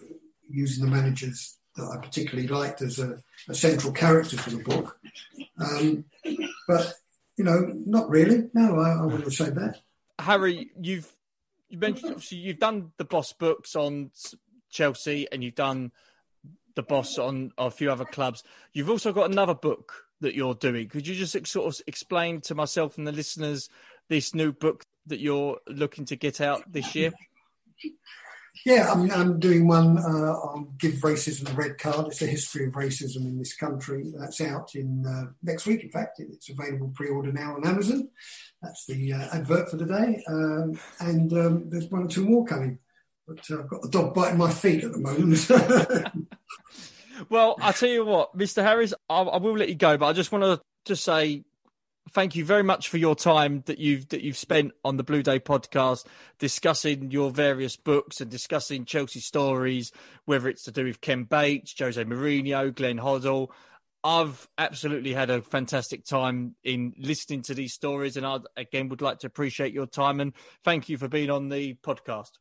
[0.49, 4.99] using the managers that I particularly liked as a, a central character for the book.
[5.59, 6.05] Um,
[6.67, 6.93] but
[7.37, 8.49] you know, not really.
[8.53, 9.81] No, I, I wouldn't say that.
[10.19, 11.11] Harry, you've
[11.69, 14.11] you mentioned obviously you've done the Boss books on
[14.69, 15.91] Chelsea, and you've done
[16.75, 18.43] the Boss on a few other clubs.
[18.73, 20.89] You've also got another book that you're doing.
[20.89, 23.69] Could you just sort of explain to myself and the listeners
[24.09, 27.11] this new book that you're looking to get out this year?
[28.65, 32.07] Yeah, I'm, I'm doing one uh, on Give Racism the Red Card.
[32.07, 34.11] It's a history of racism in this country.
[34.17, 36.19] That's out in uh, next week, in fact.
[36.19, 38.09] It's available pre order now on Amazon.
[38.61, 40.23] That's the uh, advert for the day.
[40.27, 42.79] Um, and um, there's one or two more coming.
[43.27, 46.26] But uh, I've got the dog biting my feet at the moment.
[47.29, 48.63] well, I tell you what, Mr.
[48.63, 51.43] Harris, I, I will let you go, but I just want to just say
[52.11, 55.23] thank you very much for your time that you've that you've spent on the Blue
[55.23, 56.05] Day podcast
[56.39, 59.91] discussing your various books and discussing Chelsea stories,
[60.25, 63.49] whether it's to do with Ken Bates, Jose Mourinho, Glenn Hoddle.
[64.03, 69.01] I've absolutely had a fantastic time in listening to these stories, and I again would
[69.01, 70.33] like to appreciate your time and
[70.63, 72.31] thank you for being on the podcast.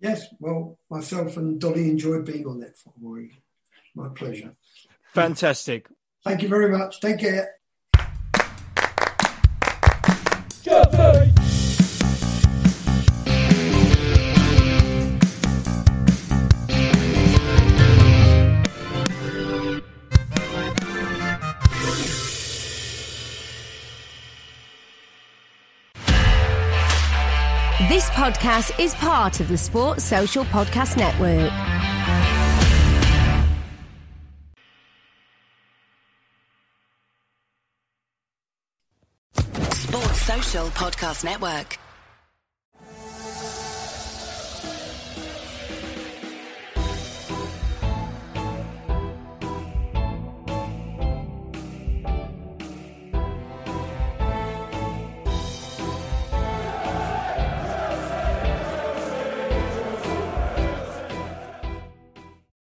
[0.00, 2.92] Yes, well, myself and Dolly enjoyed being on that for
[3.94, 4.54] My pleasure.
[5.14, 5.88] Fantastic.
[6.24, 7.00] Thank you very much.
[7.00, 7.56] Take care.
[27.88, 31.81] This podcast is part of the Sports Social Podcast Network.
[40.52, 41.78] Podcast Network.